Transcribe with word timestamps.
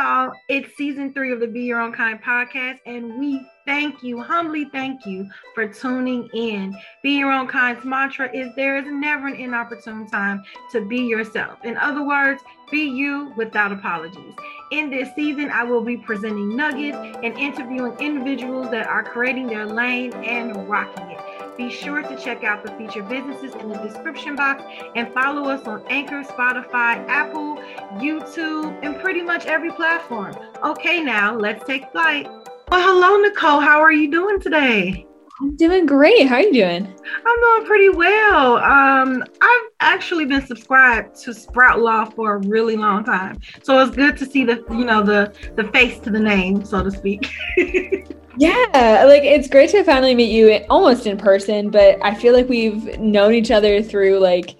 y'all. 0.00 0.32
It's 0.48 0.74
season 0.78 1.12
three 1.12 1.30
of 1.30 1.40
the 1.40 1.46
Be 1.46 1.60
Your 1.60 1.78
Own 1.78 1.92
Kind 1.92 2.22
podcast, 2.22 2.78
and 2.86 3.18
we 3.18 3.46
thank 3.66 4.02
you, 4.02 4.18
humbly 4.22 4.64
thank 4.72 5.04
you 5.04 5.28
for 5.54 5.68
tuning 5.68 6.26
in. 6.32 6.74
Be 7.02 7.18
Your 7.18 7.30
Own 7.30 7.46
Kind's 7.46 7.84
mantra 7.84 8.34
is 8.34 8.48
there 8.56 8.78
is 8.78 8.86
never 8.86 9.26
an 9.26 9.34
inopportune 9.34 10.08
time 10.08 10.42
to 10.72 10.86
be 10.86 11.02
yourself. 11.02 11.58
In 11.64 11.76
other 11.76 12.02
words, 12.02 12.40
be 12.70 12.84
you 12.84 13.34
without 13.36 13.72
apologies. 13.72 14.34
In 14.72 14.88
this 14.88 15.14
season, 15.14 15.50
I 15.50 15.64
will 15.64 15.82
be 15.82 15.98
presenting 15.98 16.56
nuggets 16.56 16.96
and 16.96 17.36
interviewing 17.36 17.92
individuals 18.00 18.70
that 18.70 18.86
are 18.86 19.02
creating 19.02 19.48
their 19.48 19.66
lane 19.66 20.14
and 20.14 20.66
rocking 20.66 21.10
it. 21.10 21.39
Be 21.60 21.68
sure 21.68 22.00
to 22.00 22.16
check 22.16 22.42
out 22.42 22.64
the 22.64 22.72
featured 22.72 23.06
businesses 23.10 23.54
in 23.54 23.68
the 23.68 23.76
description 23.76 24.34
box 24.34 24.62
and 24.96 25.12
follow 25.12 25.50
us 25.50 25.66
on 25.66 25.84
Anchor, 25.90 26.22
Spotify, 26.22 27.06
Apple, 27.06 27.56
YouTube, 27.96 28.78
and 28.82 28.98
pretty 28.98 29.20
much 29.20 29.44
every 29.44 29.70
platform. 29.70 30.34
Okay, 30.64 31.02
now 31.02 31.36
let's 31.36 31.62
take 31.66 31.92
flight. 31.92 32.26
Well, 32.70 32.80
hello, 32.80 33.18
Nicole. 33.18 33.60
How 33.60 33.78
are 33.78 33.92
you 33.92 34.10
doing 34.10 34.40
today? 34.40 35.06
I'm 35.40 35.56
doing 35.56 35.86
great. 35.86 36.26
How 36.26 36.34
are 36.34 36.42
you 36.42 36.52
doing? 36.52 36.86
I'm 36.86 37.40
doing 37.40 37.66
pretty 37.66 37.88
well. 37.88 38.58
Um, 38.58 39.24
I've 39.40 39.62
actually 39.80 40.26
been 40.26 40.44
subscribed 40.44 41.16
to 41.22 41.32
Sprout 41.32 41.80
Law 41.80 42.04
for 42.04 42.34
a 42.34 42.38
really 42.46 42.76
long 42.76 43.04
time, 43.04 43.40
so 43.62 43.78
it's 43.78 43.96
good 43.96 44.18
to 44.18 44.26
see 44.26 44.44
the 44.44 44.62
you 44.70 44.84
know 44.84 45.02
the 45.02 45.32
the 45.56 45.64
face 45.72 45.98
to 46.00 46.10
the 46.10 46.20
name, 46.20 46.62
so 46.62 46.84
to 46.84 46.90
speak. 46.90 47.32
yeah, 48.36 49.04
like 49.06 49.22
it's 49.22 49.48
great 49.48 49.70
to 49.70 49.82
finally 49.82 50.14
meet 50.14 50.30
you 50.30 50.62
almost 50.68 51.06
in 51.06 51.16
person, 51.16 51.70
but 51.70 51.98
I 52.04 52.14
feel 52.14 52.34
like 52.34 52.48
we've 52.48 52.98
known 52.98 53.32
each 53.32 53.50
other 53.50 53.82
through 53.82 54.18
like 54.18 54.56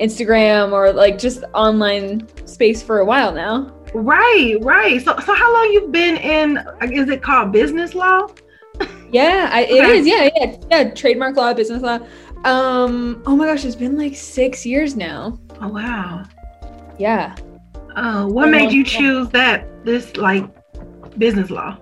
Instagram 0.00 0.72
or 0.72 0.92
like 0.92 1.16
just 1.16 1.44
online 1.54 2.26
space 2.48 2.82
for 2.82 2.98
a 2.98 3.04
while 3.04 3.32
now. 3.32 3.72
Right, 3.94 4.56
right. 4.62 5.00
So, 5.00 5.16
so 5.20 5.32
how 5.32 5.54
long 5.54 5.72
you've 5.72 5.92
been 5.92 6.16
in? 6.16 6.58
Is 6.92 7.08
it 7.08 7.22
called 7.22 7.52
business 7.52 7.94
law? 7.94 8.26
Yeah, 9.14 9.48
I, 9.52 9.60
it 9.62 9.84
okay. 9.84 9.98
is. 9.98 10.06
Yeah, 10.08 10.28
yeah, 10.34 10.56
yeah. 10.72 10.90
Trademark 10.90 11.36
law, 11.36 11.54
business 11.54 11.82
law. 11.82 12.00
Um. 12.44 13.22
Oh 13.26 13.36
my 13.36 13.46
gosh, 13.46 13.64
it's 13.64 13.76
been 13.76 13.96
like 13.96 14.16
six 14.16 14.66
years 14.66 14.96
now. 14.96 15.38
Oh 15.60 15.68
wow. 15.68 16.24
Yeah. 16.98 17.36
Uh, 17.94 18.26
what 18.26 18.48
made 18.48 18.72
you 18.72 18.82
choose 18.82 19.28
that 19.28 19.84
this 19.84 20.16
like 20.16 20.44
business 21.16 21.48
law? 21.48 21.78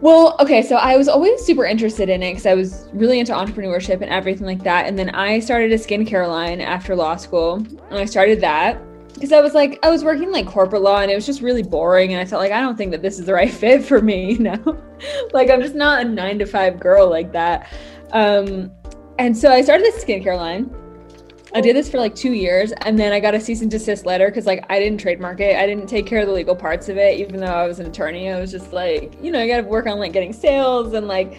Well, 0.00 0.36
okay, 0.40 0.62
so 0.62 0.76
I 0.76 0.96
was 0.96 1.08
always 1.08 1.42
super 1.42 1.66
interested 1.66 2.08
in 2.08 2.22
it 2.22 2.30
because 2.30 2.46
I 2.46 2.54
was 2.54 2.88
really 2.94 3.18
into 3.18 3.32
entrepreneurship 3.32 4.00
and 4.00 4.10
everything 4.10 4.46
like 4.46 4.62
that. 4.64 4.86
And 4.86 4.98
then 4.98 5.10
I 5.10 5.40
started 5.40 5.72
a 5.72 5.76
skincare 5.76 6.26
line 6.26 6.62
after 6.62 6.96
law 6.96 7.16
school, 7.16 7.56
and 7.56 7.98
I 7.98 8.06
started 8.06 8.40
that 8.40 8.80
because 9.14 9.32
I 9.32 9.40
was 9.40 9.54
like, 9.54 9.78
I 9.84 9.90
was 9.90 10.04
working 10.04 10.30
like 10.32 10.46
corporate 10.46 10.82
law 10.82 11.00
and 11.00 11.10
it 11.10 11.14
was 11.14 11.24
just 11.24 11.40
really 11.40 11.62
boring. 11.62 12.12
And 12.12 12.20
I 12.20 12.24
felt 12.24 12.42
like, 12.42 12.52
I 12.52 12.60
don't 12.60 12.76
think 12.76 12.90
that 12.90 13.00
this 13.00 13.18
is 13.18 13.26
the 13.26 13.32
right 13.32 13.50
fit 13.50 13.84
for 13.84 14.02
me, 14.02 14.32
you 14.34 14.40
know? 14.40 14.82
like, 15.32 15.50
I'm 15.50 15.62
just 15.62 15.74
not 15.74 16.04
a 16.04 16.08
nine 16.08 16.38
to 16.40 16.46
five 16.46 16.80
girl 16.80 17.08
like 17.08 17.32
that. 17.32 17.72
Um, 18.12 18.70
and 19.18 19.36
so 19.36 19.50
I 19.50 19.62
started 19.62 19.84
this 19.84 20.04
skincare 20.04 20.36
line. 20.36 20.74
I 21.54 21.60
did 21.60 21.76
this 21.76 21.88
for 21.88 21.98
like 21.98 22.16
two 22.16 22.32
years 22.32 22.72
and 22.84 22.98
then 22.98 23.12
I 23.12 23.20
got 23.20 23.34
a 23.34 23.40
cease 23.40 23.62
and 23.62 23.70
desist 23.70 24.06
letter 24.06 24.26
because 24.26 24.44
like 24.44 24.66
I 24.70 24.80
didn't 24.80 24.98
trademark 24.98 25.38
it. 25.38 25.56
I 25.56 25.66
didn't 25.66 25.86
take 25.86 26.04
care 26.04 26.20
of 26.20 26.26
the 26.26 26.32
legal 26.32 26.56
parts 26.56 26.88
of 26.88 26.96
it, 26.96 27.16
even 27.20 27.38
though 27.38 27.46
I 27.46 27.64
was 27.68 27.78
an 27.78 27.86
attorney. 27.86 28.28
I 28.28 28.40
was 28.40 28.50
just 28.50 28.72
like, 28.72 29.16
you 29.22 29.30
know, 29.30 29.40
I 29.40 29.46
got 29.46 29.58
to 29.58 29.62
work 29.62 29.86
on 29.86 30.00
like 30.00 30.12
getting 30.12 30.32
sales 30.32 30.94
and 30.94 31.06
like 31.06 31.38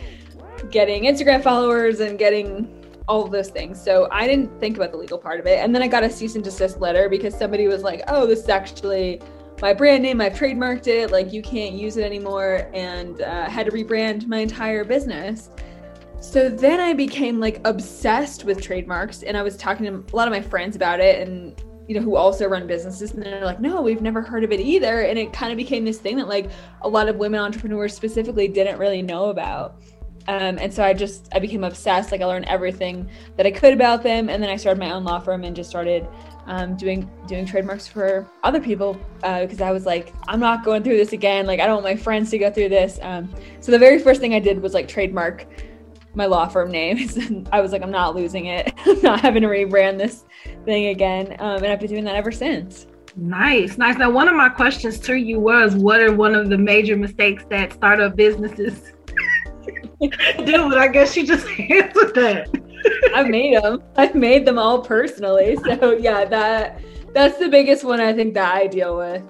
getting 0.71 1.03
Instagram 1.03 1.43
followers 1.43 1.99
and 1.99 2.17
getting 2.17 2.74
all 3.07 3.23
of 3.23 3.31
those 3.31 3.49
things. 3.49 3.81
So 3.81 4.07
I 4.11 4.27
didn't 4.27 4.59
think 4.59 4.77
about 4.77 4.91
the 4.91 4.97
legal 4.97 5.17
part 5.17 5.39
of 5.39 5.45
it. 5.45 5.59
And 5.59 5.73
then 5.73 5.81
I 5.81 5.87
got 5.87 6.03
a 6.03 6.09
cease 6.09 6.35
and 6.35 6.43
desist 6.43 6.79
letter 6.79 7.09
because 7.09 7.37
somebody 7.37 7.67
was 7.67 7.83
like, 7.83 8.01
oh, 8.07 8.25
this 8.25 8.39
is 8.39 8.49
actually 8.49 9.21
my 9.61 9.73
brand 9.73 10.03
name. 10.03 10.21
I've 10.21 10.33
trademarked 10.33 10.87
it. 10.87 11.11
Like, 11.11 11.31
you 11.31 11.41
can't 11.41 11.75
use 11.75 11.97
it 11.97 12.03
anymore. 12.03 12.69
And 12.73 13.21
uh, 13.21 13.49
had 13.49 13.67
to 13.67 13.71
rebrand 13.71 14.27
my 14.27 14.39
entire 14.39 14.83
business. 14.83 15.49
So 16.19 16.49
then 16.49 16.79
I 16.79 16.93
became 16.93 17.39
like 17.39 17.61
obsessed 17.65 18.45
with 18.45 18.59
trademarks. 18.61 19.21
And 19.21 19.37
I 19.37 19.43
was 19.43 19.55
talking 19.55 19.85
to 19.85 20.03
a 20.11 20.15
lot 20.15 20.27
of 20.27 20.31
my 20.31 20.41
friends 20.41 20.75
about 20.75 20.99
it 20.99 21.25
and, 21.25 21.61
you 21.87 21.93
know, 21.93 22.01
who 22.01 22.15
also 22.15 22.47
run 22.47 22.65
businesses. 22.65 23.11
And 23.11 23.21
they're 23.21 23.45
like, 23.45 23.59
no, 23.59 23.83
we've 23.83 24.01
never 24.01 24.23
heard 24.23 24.43
of 24.43 24.51
it 24.51 24.59
either. 24.59 25.01
And 25.01 25.19
it 25.19 25.31
kind 25.31 25.51
of 25.51 25.57
became 25.57 25.85
this 25.85 25.99
thing 25.99 26.17
that 26.17 26.27
like 26.27 26.49
a 26.81 26.89
lot 26.89 27.07
of 27.07 27.17
women 27.17 27.39
entrepreneurs 27.39 27.93
specifically 27.93 28.47
didn't 28.47 28.79
really 28.79 29.03
know 29.03 29.25
about. 29.25 29.79
Um, 30.27 30.57
and 30.59 30.73
so 30.73 30.83
I 30.83 30.93
just 30.93 31.29
I 31.33 31.39
became 31.39 31.63
obsessed. 31.63 32.11
Like 32.11 32.21
I 32.21 32.25
learned 32.25 32.45
everything 32.45 33.09
that 33.37 33.45
I 33.45 33.51
could 33.51 33.73
about 33.73 34.03
them, 34.03 34.29
and 34.29 34.41
then 34.41 34.49
I 34.49 34.55
started 34.55 34.79
my 34.79 34.91
own 34.91 35.03
law 35.03 35.19
firm 35.19 35.43
and 35.43 35.55
just 35.55 35.69
started 35.69 36.07
um, 36.47 36.75
doing 36.75 37.09
doing 37.27 37.45
trademarks 37.45 37.87
for 37.87 38.27
other 38.43 38.59
people 38.59 38.93
because 39.21 39.61
uh, 39.61 39.65
I 39.65 39.71
was 39.71 39.85
like, 39.85 40.13
I'm 40.27 40.39
not 40.39 40.63
going 40.63 40.83
through 40.83 40.97
this 40.97 41.13
again. 41.13 41.45
Like 41.45 41.59
I 41.59 41.65
don't 41.65 41.83
want 41.83 41.85
my 41.85 41.95
friends 41.95 42.31
to 42.31 42.37
go 42.37 42.51
through 42.51 42.69
this. 42.69 42.99
Um, 43.01 43.33
so 43.59 43.71
the 43.71 43.79
very 43.79 43.99
first 43.99 44.19
thing 44.19 44.33
I 44.33 44.39
did 44.39 44.61
was 44.61 44.73
like 44.73 44.87
trademark 44.87 45.45
my 46.15 46.25
law 46.25 46.47
firm 46.47 46.71
name. 46.71 46.97
I 47.51 47.61
was 47.61 47.71
like, 47.71 47.83
I'm 47.83 47.91
not 47.91 48.15
losing 48.15 48.47
it. 48.47 48.73
I'm 48.85 49.01
not 49.01 49.19
having 49.21 49.43
to 49.43 49.49
rebrand 49.49 49.97
this 49.97 50.25
thing 50.63 50.87
again. 50.87 51.35
Um, 51.39 51.57
and 51.57 51.67
I've 51.67 51.79
been 51.79 51.89
doing 51.89 52.05
that 52.05 52.15
ever 52.15 52.31
since. 52.31 52.87
Nice, 53.17 53.77
nice. 53.77 53.97
Now, 53.97 54.09
one 54.09 54.27
of 54.27 54.35
my 54.35 54.49
questions 54.49 54.99
to 54.99 55.15
you 55.15 55.39
was, 55.39 55.75
what 55.75 56.01
are 56.01 56.13
one 56.13 56.35
of 56.35 56.49
the 56.49 56.57
major 56.57 56.97
mistakes 56.97 57.45
that 57.49 57.71
startup 57.71 58.15
businesses 58.15 58.91
Dude, 60.45 60.73
I 60.73 60.87
guess 60.87 61.15
you 61.15 61.25
just 61.25 61.47
answered 61.59 62.15
that. 62.15 63.11
I've 63.15 63.27
made 63.27 63.55
them. 63.55 63.83
I've 63.95 64.15
made 64.15 64.45
them 64.45 64.59
all 64.59 64.81
personally. 64.81 65.57
So 65.63 65.93
yeah, 65.93 66.25
that 66.25 66.81
that's 67.13 67.37
the 67.37 67.49
biggest 67.49 67.83
one 67.83 67.99
I 67.99 68.13
think 68.13 68.33
that 68.33 68.53
I 68.53 68.67
deal 68.67 68.97
with 68.97 69.23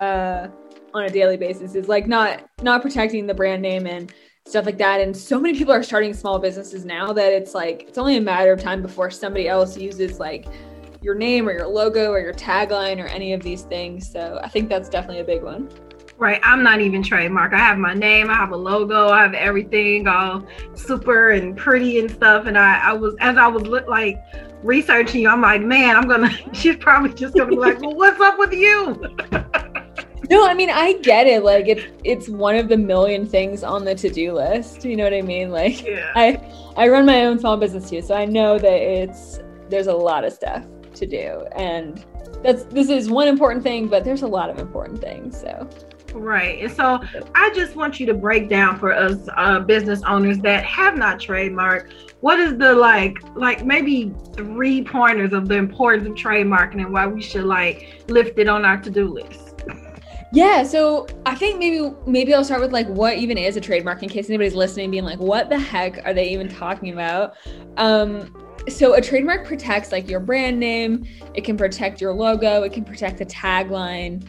uh, 0.00 0.48
on 0.94 1.04
a 1.04 1.10
daily 1.10 1.36
basis 1.36 1.74
is 1.74 1.88
like 1.88 2.06
not 2.06 2.48
not 2.62 2.82
protecting 2.82 3.26
the 3.26 3.34
brand 3.34 3.62
name 3.62 3.86
and 3.86 4.12
stuff 4.46 4.64
like 4.64 4.78
that. 4.78 5.00
And 5.00 5.16
so 5.16 5.40
many 5.40 5.58
people 5.58 5.72
are 5.72 5.82
starting 5.82 6.14
small 6.14 6.38
businesses 6.38 6.84
now 6.84 7.12
that 7.12 7.32
it's 7.32 7.54
like 7.54 7.84
it's 7.88 7.98
only 7.98 8.16
a 8.16 8.20
matter 8.20 8.52
of 8.52 8.60
time 8.60 8.80
before 8.80 9.10
somebody 9.10 9.48
else 9.48 9.76
uses 9.76 10.18
like 10.18 10.46
your 11.02 11.14
name 11.14 11.48
or 11.48 11.52
your 11.52 11.66
logo 11.66 12.10
or 12.10 12.20
your 12.20 12.32
tagline 12.32 13.02
or 13.02 13.06
any 13.06 13.32
of 13.32 13.42
these 13.42 13.62
things. 13.62 14.10
So 14.10 14.40
I 14.42 14.48
think 14.48 14.68
that's 14.68 14.88
definitely 14.88 15.20
a 15.20 15.24
big 15.24 15.42
one. 15.42 15.68
Right. 16.18 16.40
I'm 16.42 16.62
not 16.62 16.80
even 16.80 17.02
trademark. 17.02 17.52
I 17.52 17.58
have 17.58 17.76
my 17.76 17.92
name, 17.92 18.30
I 18.30 18.34
have 18.34 18.50
a 18.50 18.56
logo, 18.56 19.08
I 19.08 19.20
have 19.20 19.34
everything 19.34 20.08
all 20.08 20.46
super 20.74 21.32
and 21.32 21.54
pretty 21.54 21.98
and 21.98 22.10
stuff. 22.10 22.46
And 22.46 22.56
I, 22.56 22.78
I 22.78 22.92
was, 22.94 23.14
as 23.20 23.36
I 23.36 23.46
was 23.48 23.64
like 23.86 24.18
researching 24.62 25.22
you, 25.22 25.28
I'm 25.28 25.42
like, 25.42 25.60
man, 25.60 25.94
I'm 25.94 26.08
going 26.08 26.22
to, 26.30 26.54
she's 26.54 26.76
probably 26.76 27.12
just 27.12 27.34
going 27.34 27.50
to 27.50 27.56
be 27.56 27.60
like, 27.60 27.80
well, 27.82 27.94
what's 27.94 28.18
up 28.18 28.38
with 28.38 28.54
you? 28.54 28.94
no, 30.30 30.48
I 30.48 30.54
mean, 30.54 30.70
I 30.70 30.94
get 31.02 31.26
it. 31.26 31.44
Like 31.44 31.68
it's, 31.68 31.84
it's 32.02 32.28
one 32.30 32.56
of 32.56 32.70
the 32.70 32.78
million 32.78 33.26
things 33.26 33.62
on 33.62 33.84
the 33.84 33.94
to-do 33.94 34.32
list. 34.32 34.86
You 34.86 34.96
know 34.96 35.04
what 35.04 35.12
I 35.12 35.20
mean? 35.20 35.50
Like 35.50 35.84
yeah. 35.84 36.12
I, 36.16 36.40
I 36.78 36.88
run 36.88 37.04
my 37.04 37.26
own 37.26 37.38
small 37.38 37.58
business 37.58 37.90
too. 37.90 38.00
So 38.00 38.14
I 38.14 38.24
know 38.24 38.58
that 38.58 38.80
it's, 38.80 39.40
there's 39.68 39.86
a 39.86 39.94
lot 39.94 40.24
of 40.24 40.32
stuff 40.32 40.64
to 40.94 41.06
do. 41.06 41.46
And 41.54 42.02
that's, 42.42 42.64
this 42.64 42.88
is 42.88 43.10
one 43.10 43.28
important 43.28 43.62
thing, 43.62 43.86
but 43.86 44.02
there's 44.02 44.22
a 44.22 44.26
lot 44.26 44.48
of 44.48 44.58
important 44.58 44.98
things. 45.00 45.38
So 45.38 45.68
Right. 46.16 46.62
And 46.62 46.72
so 46.72 47.00
I 47.34 47.52
just 47.54 47.76
want 47.76 48.00
you 48.00 48.06
to 48.06 48.14
break 48.14 48.48
down 48.48 48.78
for 48.78 48.90
us 48.90 49.28
uh, 49.36 49.60
business 49.60 50.02
owners 50.02 50.38
that 50.38 50.64
have 50.64 50.96
not 50.96 51.18
trademarked 51.18 51.92
what 52.20 52.40
is 52.40 52.56
the 52.56 52.74
like 52.74 53.18
like 53.34 53.66
maybe 53.66 54.14
three 54.32 54.82
pointers 54.82 55.34
of 55.34 55.46
the 55.46 55.56
importance 55.56 56.08
of 56.08 56.14
trademarking 56.14 56.80
and 56.80 56.90
why 56.90 57.06
we 57.06 57.20
should 57.20 57.44
like 57.44 58.02
lift 58.08 58.38
it 58.38 58.48
on 58.48 58.64
our 58.64 58.78
to-do 58.78 59.06
list. 59.06 59.62
Yeah, 60.32 60.62
so 60.62 61.06
I 61.26 61.34
think 61.34 61.58
maybe 61.58 61.94
maybe 62.06 62.32
I'll 62.32 62.44
start 62.44 62.62
with 62.62 62.72
like 62.72 62.88
what 62.88 63.18
even 63.18 63.36
is 63.36 63.58
a 63.58 63.60
trademark 63.60 64.02
in 64.02 64.08
case 64.08 64.30
anybody's 64.30 64.54
listening 64.54 64.90
being 64.90 65.04
like 65.04 65.18
what 65.18 65.50
the 65.50 65.58
heck 65.58 66.04
are 66.06 66.14
they 66.14 66.30
even 66.30 66.48
talking 66.48 66.94
about? 66.94 67.34
Um 67.76 68.34
so 68.68 68.94
a 68.94 69.00
trademark 69.00 69.46
protects 69.46 69.92
like 69.92 70.08
your 70.08 70.18
brand 70.18 70.58
name, 70.58 71.06
it 71.34 71.44
can 71.44 71.56
protect 71.56 72.00
your 72.00 72.12
logo, 72.12 72.62
it 72.62 72.72
can 72.72 72.84
protect 72.84 73.18
the 73.18 73.26
tagline, 73.26 74.24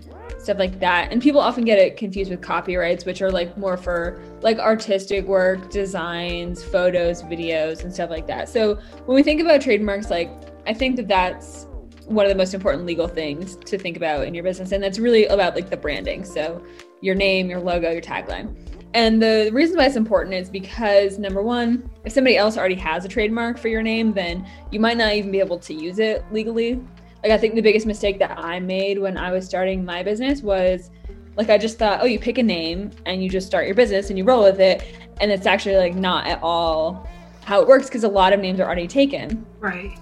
stuff 0.48 0.60
like 0.60 0.80
that. 0.80 1.12
And 1.12 1.22
people 1.22 1.42
often 1.42 1.66
get 1.66 1.78
it 1.78 1.98
confused 1.98 2.32
with 2.32 2.42
copyrights, 2.42 3.04
which 3.06 3.22
are 3.22 3.30
like 3.30 3.58
more 3.58 3.76
for 3.76 4.18
like 4.40 4.60
artistic 4.60 5.26
work, 5.26 5.70
designs, 5.70 6.64
photos, 6.64 7.22
videos, 7.24 7.84
and 7.84 7.94
stuff 7.94 8.10
like 8.10 8.28
that. 8.28 8.48
So 8.48 8.76
when 9.06 9.16
we 9.16 9.24
think 9.24 9.42
about 9.42 9.60
trademarks, 9.60 10.10
like 10.10 10.32
I 10.66 10.74
think 10.74 10.96
that 10.96 11.10
that's 11.10 11.68
one 12.06 12.26
of 12.26 12.30
the 12.30 12.38
most 12.38 12.54
important 12.54 12.86
legal 12.86 13.10
things 13.10 13.58
to 13.58 13.78
think 13.78 13.98
about 13.98 14.26
in 14.26 14.34
your 14.34 14.46
business. 14.46 14.72
And 14.72 14.82
that's 14.82 15.00
really 15.00 15.26
about 15.26 15.54
like 15.54 15.70
the 15.70 15.76
branding. 15.76 16.24
So 16.24 16.64
your 17.02 17.14
name, 17.14 17.50
your 17.50 17.60
logo, 17.60 17.92
your 17.92 18.02
tagline. 18.02 18.56
And 18.94 19.22
the 19.22 19.50
reason 19.52 19.76
why 19.76 19.88
it's 19.88 19.98
important 19.98 20.34
is 20.34 20.50
because 20.50 21.20
number 21.20 21.44
one, 21.44 21.90
if 22.06 22.14
somebody 22.14 22.38
else 22.38 22.58
already 22.58 22.76
has 22.76 23.04
a 23.04 23.10
trademark 23.10 23.58
for 23.58 23.68
your 23.68 23.84
name, 23.84 24.14
then 24.14 24.48
you 24.72 24.80
might 24.80 24.96
not 24.96 25.12
even 25.12 25.30
be 25.30 25.42
able 25.42 25.60
to 25.60 25.74
use 25.74 26.00
it 26.00 26.24
legally 26.32 26.82
like 27.28 27.38
I 27.38 27.42
think 27.42 27.56
the 27.56 27.62
biggest 27.62 27.86
mistake 27.86 28.20
that 28.20 28.38
I 28.38 28.60
made 28.60 29.00
when 29.00 29.18
I 29.18 29.32
was 29.32 29.46
starting 29.46 29.84
my 29.84 30.02
business 30.02 30.42
was 30.42 30.92
like 31.36 31.50
I 31.50 31.58
just 31.58 31.78
thought, 31.78 32.00
oh, 32.02 32.06
you 32.06 32.20
pick 32.20 32.38
a 32.38 32.44
name 32.44 32.92
and 33.06 33.22
you 33.22 33.30
just 33.30 33.46
start 33.46 33.66
your 33.66 33.76
business 33.76 34.10
and 34.10 34.18
you 34.18 34.24
roll 34.24 34.44
with 34.44 34.60
it, 34.60 34.84
and 35.20 35.32
it's 35.32 35.46
actually 35.46 35.76
like 35.76 35.94
not 35.94 36.26
at 36.26 36.40
all 36.42 37.08
how 37.44 37.62
it 37.62 37.68
works 37.68 37.88
because 37.88 38.04
a 38.04 38.10
lot 38.10 38.34
of 38.34 38.40
names 38.40 38.60
are 38.60 38.66
already 38.66 38.88
taken. 38.88 39.46
Right. 39.60 39.98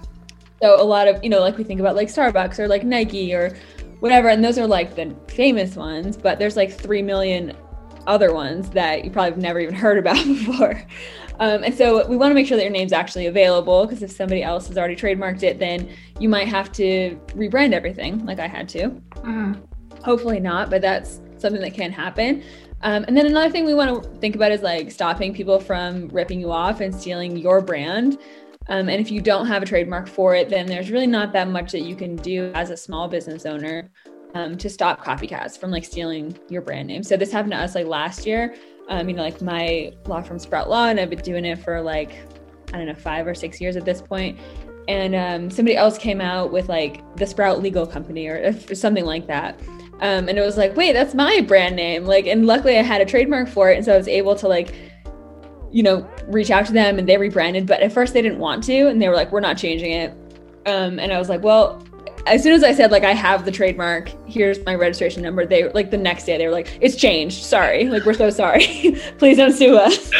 So 0.62 0.80
a 0.80 0.84
lot 0.84 1.08
of 1.08 1.22
you 1.24 1.30
know, 1.30 1.40
like 1.40 1.58
we 1.58 1.64
think 1.64 1.80
about 1.80 1.96
like 1.96 2.08
Starbucks 2.08 2.58
or 2.58 2.68
like 2.68 2.84
Nike 2.84 3.34
or 3.34 3.56
whatever. 4.00 4.28
And 4.28 4.44
those 4.44 4.58
are 4.58 4.66
like 4.66 4.94
the 4.94 5.14
famous 5.28 5.74
ones, 5.74 6.16
but 6.16 6.38
there's 6.38 6.56
like 6.56 6.72
3 6.72 7.02
million 7.02 7.56
other 8.06 8.32
ones 8.32 8.70
that 8.70 9.04
you 9.04 9.10
probably 9.10 9.32
have 9.32 9.40
never 9.40 9.58
even 9.58 9.74
heard 9.74 9.98
about 9.98 10.16
before. 10.24 10.80
Um, 11.38 11.64
and 11.64 11.74
so 11.74 12.06
we 12.06 12.16
want 12.16 12.30
to 12.30 12.34
make 12.34 12.46
sure 12.46 12.56
that 12.56 12.62
your 12.62 12.72
name's 12.72 12.92
actually 12.92 13.26
available 13.26 13.86
because 13.86 14.02
if 14.02 14.10
somebody 14.10 14.42
else 14.42 14.68
has 14.68 14.78
already 14.78 14.96
trademarked 14.96 15.42
it, 15.42 15.58
then 15.58 15.88
you 16.18 16.28
might 16.28 16.48
have 16.48 16.72
to 16.72 17.20
rebrand 17.28 17.72
everything 17.72 18.24
like 18.24 18.38
I 18.38 18.46
had 18.46 18.68
to. 18.70 18.88
Mm-hmm. 18.88 19.54
Hopefully 20.02 20.40
not, 20.40 20.70
but 20.70 20.80
that's 20.82 21.20
something 21.38 21.60
that 21.60 21.74
can 21.74 21.92
happen. 21.92 22.42
Um, 22.82 23.04
and 23.08 23.16
then 23.16 23.26
another 23.26 23.50
thing 23.50 23.64
we 23.64 23.74
want 23.74 24.02
to 24.02 24.08
think 24.20 24.34
about 24.34 24.52
is 24.52 24.62
like 24.62 24.90
stopping 24.90 25.34
people 25.34 25.58
from 25.58 26.08
ripping 26.08 26.40
you 26.40 26.52
off 26.52 26.80
and 26.80 26.94
stealing 26.94 27.36
your 27.36 27.60
brand. 27.60 28.18
Um, 28.68 28.88
and 28.88 29.00
if 29.00 29.10
you 29.10 29.20
don't 29.20 29.46
have 29.46 29.62
a 29.62 29.66
trademark 29.66 30.08
for 30.08 30.34
it, 30.34 30.48
then 30.48 30.66
there's 30.66 30.90
really 30.90 31.06
not 31.06 31.32
that 31.32 31.48
much 31.48 31.72
that 31.72 31.82
you 31.82 31.94
can 31.94 32.16
do 32.16 32.50
as 32.54 32.70
a 32.70 32.76
small 32.76 33.08
business 33.08 33.46
owner 33.46 33.90
um, 34.34 34.56
to 34.58 34.68
stop 34.68 35.04
copycats 35.04 35.58
from 35.58 35.70
like 35.70 35.84
stealing 35.84 36.36
your 36.48 36.62
brand 36.62 36.88
name. 36.88 37.02
So 37.02 37.16
this 37.16 37.32
happened 37.32 37.52
to 37.52 37.58
us 37.58 37.74
like 37.74 37.86
last 37.86 38.26
year. 38.26 38.54
Um, 38.88 39.08
you 39.08 39.16
know, 39.16 39.22
like 39.22 39.42
my 39.42 39.92
law 40.06 40.22
firm 40.22 40.38
Sprout 40.38 40.68
Law, 40.70 40.86
and 40.86 41.00
I've 41.00 41.10
been 41.10 41.18
doing 41.20 41.44
it 41.44 41.58
for 41.58 41.80
like 41.80 42.12
I 42.72 42.78
don't 42.78 42.86
know 42.86 42.94
five 42.94 43.26
or 43.26 43.34
six 43.34 43.60
years 43.60 43.76
at 43.76 43.84
this 43.84 44.00
point. 44.00 44.38
And 44.88 45.14
um, 45.16 45.50
somebody 45.50 45.76
else 45.76 45.98
came 45.98 46.20
out 46.20 46.52
with 46.52 46.68
like 46.68 47.02
the 47.16 47.26
Sprout 47.26 47.60
Legal 47.60 47.86
Company 47.86 48.28
or, 48.28 48.54
or 48.70 48.74
something 48.74 49.04
like 49.04 49.26
that. 49.26 49.58
Um, 50.00 50.28
and 50.28 50.38
it 50.38 50.42
was 50.42 50.56
like, 50.56 50.76
wait, 50.76 50.92
that's 50.92 51.14
my 51.14 51.40
brand 51.40 51.74
name. 51.74 52.04
Like, 52.04 52.26
and 52.26 52.46
luckily 52.46 52.78
I 52.78 52.82
had 52.82 53.00
a 53.00 53.06
trademark 53.06 53.48
for 53.48 53.70
it, 53.70 53.76
and 53.76 53.84
so 53.84 53.94
I 53.94 53.96
was 53.96 54.08
able 54.08 54.36
to 54.36 54.48
like 54.48 54.74
you 55.72 55.82
know, 55.82 56.08
reach 56.28 56.50
out 56.50 56.64
to 56.66 56.72
them 56.72 56.98
and 56.98 57.08
they 57.08 57.18
rebranded. 57.18 57.66
But 57.66 57.82
at 57.82 57.92
first 57.92 58.14
they 58.14 58.22
didn't 58.22 58.38
want 58.38 58.64
to, 58.64 58.88
and 58.88 59.00
they 59.00 59.08
were 59.08 59.14
like, 59.14 59.32
"We're 59.32 59.40
not 59.40 59.58
changing 59.58 59.92
it." 59.92 60.10
Um, 60.64 60.98
and 60.98 61.12
I 61.12 61.18
was 61.18 61.28
like, 61.28 61.42
"Well." 61.42 61.85
As 62.26 62.42
soon 62.42 62.54
as 62.54 62.64
I 62.64 62.74
said 62.74 62.90
like 62.90 63.04
I 63.04 63.12
have 63.12 63.44
the 63.44 63.52
trademark, 63.52 64.10
here's 64.28 64.64
my 64.64 64.74
registration 64.74 65.22
number. 65.22 65.46
They 65.46 65.70
like 65.70 65.90
the 65.90 65.96
next 65.96 66.24
day 66.24 66.36
they 66.36 66.46
were 66.46 66.52
like, 66.52 66.76
"It's 66.80 66.96
changed. 66.96 67.44
Sorry, 67.44 67.88
like 67.88 68.04
we're 68.04 68.14
so 68.14 68.30
sorry. 68.30 68.96
Please 69.18 69.36
don't 69.36 69.52
sue 69.52 69.76
us." 69.76 70.10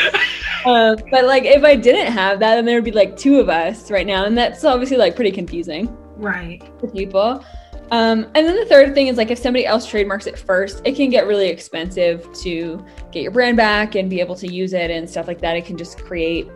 uh, 0.65 0.97
but 1.11 1.25
like 1.25 1.45
if 1.45 1.65
I 1.65 1.75
didn't 1.75 2.13
have 2.13 2.39
that, 2.41 2.55
then 2.55 2.65
there 2.65 2.77
would 2.77 2.85
be 2.85 2.93
like 2.93 3.17
two 3.17 3.41
of 3.41 3.49
us 3.49 3.91
right 3.91 4.07
now, 4.07 4.25
and 4.25 4.39
that's 4.39 4.65
obviously 4.65 4.97
like 4.97 5.17
pretty 5.17 5.33
confusing, 5.33 5.97
right, 6.17 6.63
for 6.79 6.89
people. 6.89 7.45
Um, 7.91 8.25
and 8.35 8.47
then 8.47 8.57
the 8.57 8.67
third 8.67 8.95
thing 8.95 9.07
is 9.07 9.17
like 9.17 9.31
if 9.31 9.39
somebody 9.39 9.65
else 9.67 9.87
trademarks 9.87 10.27
it 10.27 10.39
first, 10.39 10.83
it 10.85 10.97
can 10.97 11.11
get 11.11 11.27
really 11.27 11.49
expensive 11.49 12.33
to 12.41 12.85
get 13.13 13.23
your 13.23 13.31
brand 13.31 13.57
back 13.57 13.95
and 13.95 14.11
be 14.11 14.21
able 14.21 14.35
to 14.37 14.53
use 14.53 14.73
it 14.73 14.91
and 14.91 15.09
stuff 15.09 15.29
like 15.29 15.41
that. 15.41 15.57
It 15.57 15.65
can 15.65 15.77
just 15.77 15.99
create 15.99 16.49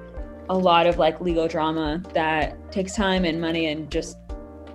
a 0.49 0.57
lot 0.57 0.87
of 0.87 0.99
like 0.99 1.21
legal 1.21 1.47
drama 1.47 2.03
that 2.15 2.73
takes 2.73 2.95
time 2.95 3.25
and 3.25 3.41
money 3.41 3.67
and 3.67 3.89
just 3.91 4.17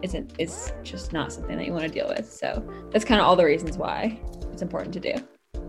isn't 0.01 0.33
it's 0.38 0.71
just 0.83 1.13
not 1.13 1.31
something 1.31 1.57
that 1.57 1.65
you 1.65 1.74
want 1.74 1.83
to 1.83 1.89
deal 1.89 2.07
with. 2.07 2.31
So 2.31 2.63
that's 2.92 3.06
kind 3.06 3.19
of 3.19 3.27
all 3.27 3.36
the 3.36 3.45
reasons 3.45 3.77
why 3.77 4.19
it's 4.51 4.62
important 4.62 4.94
to 4.95 5.00
do. 5.00 5.13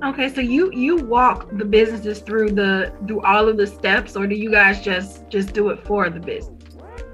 Okay, 0.05 0.32
so 0.32 0.40
you 0.40 0.70
you 0.73 0.96
walk 0.96 1.49
the 1.52 1.64
businesses 1.64 2.19
through 2.20 2.50
the 2.50 2.93
through 3.06 3.23
all 3.23 3.49
of 3.49 3.56
the 3.56 3.67
steps, 3.67 4.17
or 4.17 4.26
do 4.26 4.34
you 4.34 4.50
guys 4.50 4.82
just 4.82 5.28
just 5.28 5.52
do 5.52 5.70
it 5.70 5.84
for 5.87 6.11
the 6.11 6.20
business? 6.20 6.62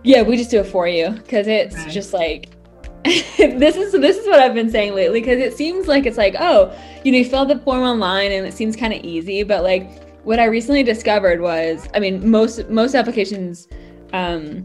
Yeah, 0.04 0.22
we 0.22 0.36
just 0.36 0.50
do 0.50 0.60
it 0.60 0.66
for 0.66 0.88
you 0.88 1.10
because 1.10 1.46
it's 1.46 1.76
right. 1.76 1.90
just 1.90 2.12
like 2.12 2.50
this 3.04 3.76
is 3.76 3.92
this 3.92 4.16
is 4.16 4.26
what 4.26 4.40
I've 4.40 4.54
been 4.54 4.70
saying 4.70 4.94
lately 4.94 5.20
because 5.20 5.38
it 5.38 5.56
seems 5.56 5.86
like 5.86 6.06
it's 6.06 6.18
like 6.18 6.34
oh 6.38 6.76
you 7.04 7.12
know 7.12 7.18
you 7.18 7.24
fill 7.24 7.40
out 7.40 7.48
the 7.48 7.58
form 7.58 7.82
online 7.82 8.32
and 8.32 8.46
it 8.46 8.54
seems 8.54 8.76
kind 8.76 8.92
of 8.92 9.02
easy 9.04 9.42
but 9.42 9.62
like 9.62 10.02
what 10.24 10.38
I 10.38 10.44
recently 10.44 10.84
discovered 10.84 11.40
was 11.40 11.88
I 11.94 12.00
mean 12.00 12.30
most 12.30 12.68
most 12.68 12.94
applications 12.94 13.68
um, 14.12 14.64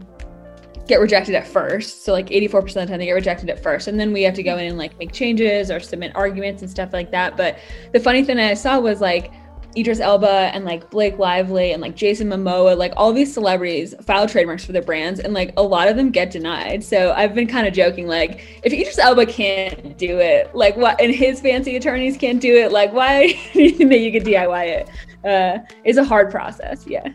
get 0.88 1.00
rejected 1.00 1.34
at 1.34 1.46
first 1.46 2.04
so 2.04 2.12
like 2.12 2.28
84% 2.28 2.56
of 2.56 2.74
the 2.74 2.86
time 2.86 2.98
they 2.98 3.06
get 3.06 3.12
rejected 3.12 3.50
at 3.50 3.62
first 3.62 3.88
and 3.88 4.00
then 4.00 4.12
we 4.12 4.22
have 4.22 4.34
to 4.34 4.42
go 4.42 4.56
in 4.56 4.66
and 4.66 4.78
like 4.78 4.98
make 4.98 5.12
changes 5.12 5.70
or 5.70 5.78
submit 5.80 6.12
arguments 6.16 6.62
and 6.62 6.70
stuff 6.70 6.92
like 6.92 7.10
that 7.10 7.36
but 7.36 7.58
the 7.92 8.00
funny 8.00 8.24
thing 8.24 8.38
I 8.38 8.54
saw 8.54 8.80
was 8.80 9.00
like 9.00 9.32
Idris 9.76 10.00
Elba 10.00 10.50
and 10.54 10.64
like 10.64 10.90
Blake 10.90 11.18
Lively 11.18 11.72
and 11.72 11.82
like 11.82 11.94
Jason 11.94 12.28
Momoa, 12.28 12.76
like 12.76 12.92
all 12.96 13.12
these 13.12 13.32
celebrities 13.32 13.94
file 14.02 14.26
trademarks 14.26 14.64
for 14.64 14.72
their 14.72 14.82
brands 14.82 15.20
and 15.20 15.34
like 15.34 15.52
a 15.56 15.62
lot 15.62 15.88
of 15.88 15.96
them 15.96 16.10
get 16.10 16.30
denied. 16.30 16.82
So 16.82 17.12
I've 17.12 17.34
been 17.34 17.46
kind 17.46 17.66
of 17.66 17.74
joking, 17.74 18.06
like, 18.06 18.60
if 18.64 18.72
Idris 18.72 18.98
Elba 18.98 19.26
can't 19.26 19.96
do 19.98 20.18
it, 20.18 20.54
like 20.54 20.76
what 20.76 21.00
and 21.00 21.14
his 21.14 21.40
fancy 21.40 21.76
attorneys 21.76 22.16
can't 22.16 22.40
do 22.40 22.56
it, 22.56 22.72
like 22.72 22.92
why 22.92 23.28
do 23.52 23.62
you 23.62 23.70
think 23.70 23.90
that 23.90 24.00
you 24.00 24.10
could 24.10 24.24
DIY 24.24 24.66
it? 24.66 24.88
Uh 25.24 25.58
it's 25.84 25.98
a 25.98 26.04
hard 26.04 26.30
process, 26.30 26.86
yeah. 26.86 27.06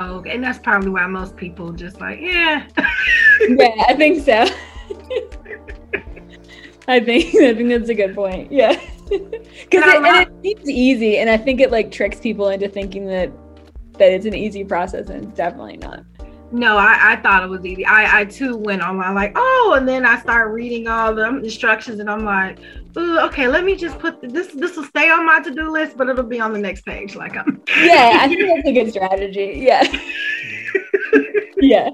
Okay. 0.00 0.30
And 0.34 0.42
that's 0.42 0.58
probably 0.58 0.90
why 0.90 1.06
most 1.06 1.36
people 1.36 1.72
just 1.72 2.00
like, 2.00 2.20
yeah. 2.20 2.66
yeah, 3.40 3.84
I 3.88 3.94
think 3.94 4.24
so. 4.24 4.46
I 6.88 6.98
think 7.00 7.34
I 7.36 7.54
think 7.54 7.68
that's 7.68 7.90
a 7.90 7.94
good 7.94 8.14
point. 8.14 8.50
Yeah. 8.50 8.80
Because 9.08 9.84
it, 9.84 10.04
and 10.04 10.28
it 10.28 10.42
seems 10.42 10.70
easy, 10.70 11.18
and 11.18 11.28
I 11.28 11.36
think 11.36 11.60
it 11.60 11.70
like 11.70 11.90
tricks 11.90 12.20
people 12.20 12.48
into 12.48 12.68
thinking 12.68 13.06
that 13.06 13.30
that 13.98 14.12
it's 14.12 14.24
an 14.24 14.34
easy 14.34 14.64
process, 14.64 15.08
and 15.08 15.24
it's 15.24 15.36
definitely 15.36 15.76
not. 15.78 16.04
No, 16.52 16.76
I, 16.76 17.12
I 17.12 17.16
thought 17.16 17.44
it 17.44 17.48
was 17.48 17.64
easy. 17.64 17.86
I, 17.86 18.20
I 18.20 18.24
too 18.24 18.56
went 18.56 18.82
online 18.82 19.14
like, 19.14 19.32
oh, 19.36 19.74
and 19.76 19.88
then 19.88 20.04
I 20.04 20.20
started 20.20 20.50
reading 20.50 20.88
all 20.88 21.14
the 21.14 21.28
instructions, 21.38 22.00
and 22.00 22.10
I'm 22.10 22.24
like, 22.24 22.58
Ooh, 22.96 23.20
okay, 23.20 23.46
let 23.46 23.64
me 23.64 23.76
just 23.76 23.98
put 23.98 24.20
this. 24.20 24.48
This 24.48 24.76
will 24.76 24.84
stay 24.84 25.10
on 25.10 25.24
my 25.24 25.40
to 25.40 25.50
do 25.50 25.70
list, 25.70 25.96
but 25.96 26.08
it'll 26.08 26.24
be 26.24 26.40
on 26.40 26.52
the 26.52 26.58
next 26.58 26.84
page. 26.84 27.14
Like 27.14 27.36
I'm. 27.36 27.62
yeah, 27.78 28.18
I 28.20 28.28
think 28.28 28.40
that's 28.48 28.68
a 28.68 28.72
good 28.72 28.90
strategy. 28.90 29.54
Yeah. 29.56 29.84
yeah. 31.56 31.90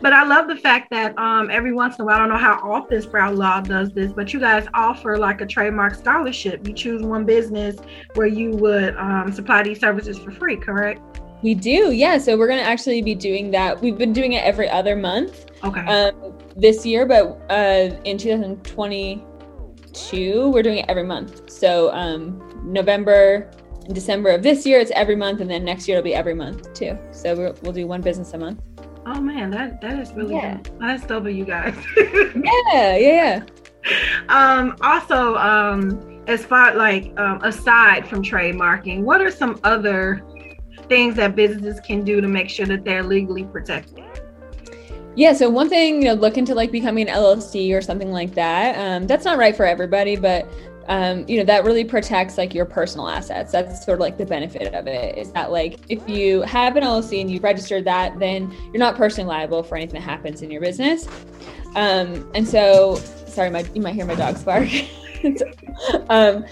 But 0.00 0.12
I 0.12 0.24
love 0.24 0.46
the 0.46 0.56
fact 0.56 0.90
that 0.90 1.18
um, 1.18 1.50
every 1.50 1.72
once 1.72 1.96
in 1.96 2.02
a 2.02 2.04
while, 2.04 2.16
I 2.16 2.18
don't 2.20 2.28
know 2.28 2.36
how 2.36 2.60
often 2.70 3.00
Sprout 3.00 3.34
Law 3.34 3.60
does 3.60 3.92
this, 3.92 4.12
but 4.12 4.32
you 4.32 4.38
guys 4.38 4.68
offer 4.74 5.16
like 5.16 5.40
a 5.40 5.46
trademark 5.46 5.94
scholarship. 5.94 6.68
You 6.68 6.74
choose 6.74 7.02
one 7.02 7.24
business 7.24 7.76
where 8.14 8.26
you 8.26 8.50
would 8.52 8.94
um, 8.96 9.32
supply 9.32 9.62
these 9.62 9.80
services 9.80 10.18
for 10.18 10.30
free, 10.30 10.56
correct? 10.56 11.20
We 11.42 11.54
do, 11.54 11.92
yeah. 11.92 12.18
So 12.18 12.36
we're 12.36 12.48
going 12.48 12.58
to 12.58 12.66
actually 12.66 13.00
be 13.02 13.14
doing 13.14 13.52
that. 13.52 13.80
We've 13.80 13.96
been 13.96 14.12
doing 14.12 14.32
it 14.32 14.42
every 14.44 14.68
other 14.68 14.96
month. 14.96 15.46
Okay. 15.64 15.80
Um, 15.80 16.34
this 16.56 16.84
year, 16.84 17.06
but 17.06 17.40
uh, 17.50 17.96
in 18.04 18.18
2022, 18.18 20.50
we're 20.50 20.62
doing 20.62 20.78
it 20.78 20.86
every 20.88 21.04
month. 21.04 21.50
So 21.50 21.92
um, 21.92 22.42
November, 22.64 23.50
and 23.84 23.94
December 23.94 24.30
of 24.30 24.42
this 24.42 24.66
year, 24.66 24.80
it's 24.80 24.90
every 24.92 25.16
month, 25.16 25.40
and 25.40 25.50
then 25.50 25.64
next 25.64 25.88
year 25.88 25.98
it'll 25.98 26.04
be 26.04 26.14
every 26.14 26.34
month 26.34 26.72
too. 26.74 26.98
So 27.12 27.34
we 27.34 27.50
will 27.62 27.72
do 27.72 27.86
one 27.86 28.02
business 28.02 28.34
a 28.34 28.38
month. 28.38 28.60
Oh 29.06 29.20
man, 29.20 29.50
that 29.50 29.80
that 29.80 29.98
is 29.98 30.12
really 30.12 30.34
yeah. 30.34 30.58
That's 30.78 31.06
double 31.06 31.30
you 31.30 31.44
guys. 31.44 31.74
yeah, 32.72 32.96
yeah. 32.96 33.42
Um, 34.28 34.76
also, 34.82 35.36
um, 35.36 36.22
as 36.26 36.44
far 36.44 36.74
like 36.74 37.18
um, 37.18 37.40
aside 37.42 38.06
from 38.06 38.22
trademarking, 38.22 39.02
what 39.02 39.22
are 39.22 39.30
some 39.30 39.58
other 39.64 40.22
things 40.88 41.16
that 41.16 41.36
businesses 41.36 41.80
can 41.80 42.04
do 42.04 42.20
to 42.20 42.28
make 42.28 42.48
sure 42.48 42.66
that 42.66 42.84
they're 42.84 43.02
legally 43.02 43.44
protected? 43.44 44.04
Yeah, 45.14 45.32
so 45.32 45.50
one 45.50 45.68
thing, 45.68 46.02
you 46.02 46.08
know, 46.08 46.14
look 46.14 46.38
into 46.38 46.54
like 46.54 46.70
becoming 46.70 47.08
an 47.08 47.14
LLC 47.14 47.76
or 47.76 47.82
something 47.82 48.12
like 48.12 48.34
that. 48.34 48.78
Um, 48.78 49.06
that's 49.06 49.24
not 49.24 49.36
right 49.36 49.56
for 49.56 49.66
everybody, 49.66 50.14
but 50.14 50.48
um, 50.88 51.26
you 51.28 51.36
know 51.36 51.44
that 51.44 51.64
really 51.64 51.84
protects 51.84 52.38
like 52.38 52.54
your 52.54 52.64
personal 52.64 53.08
assets 53.08 53.52
that's 53.52 53.84
sort 53.84 53.96
of 53.96 54.00
like 54.00 54.16
the 54.16 54.24
benefit 54.24 54.74
of 54.74 54.86
it 54.86 55.18
is 55.18 55.30
that 55.32 55.52
like 55.52 55.78
if 55.90 56.08
you 56.08 56.40
have 56.42 56.76
an 56.76 56.82
llc 56.82 57.20
and 57.20 57.30
you 57.30 57.38
registered 57.40 57.84
that 57.84 58.18
then 58.18 58.50
you're 58.72 58.78
not 58.78 58.96
personally 58.96 59.28
liable 59.28 59.62
for 59.62 59.76
anything 59.76 60.00
that 60.00 60.08
happens 60.08 60.40
in 60.40 60.50
your 60.50 60.62
business 60.62 61.06
um, 61.74 62.28
and 62.34 62.48
so 62.48 62.96
sorry 63.26 63.50
my 63.50 63.60
you 63.74 63.82
might 63.82 63.94
hear 63.94 64.06
my 64.06 64.14
dog 64.14 64.42
bark 64.44 64.68
um, 66.08 66.44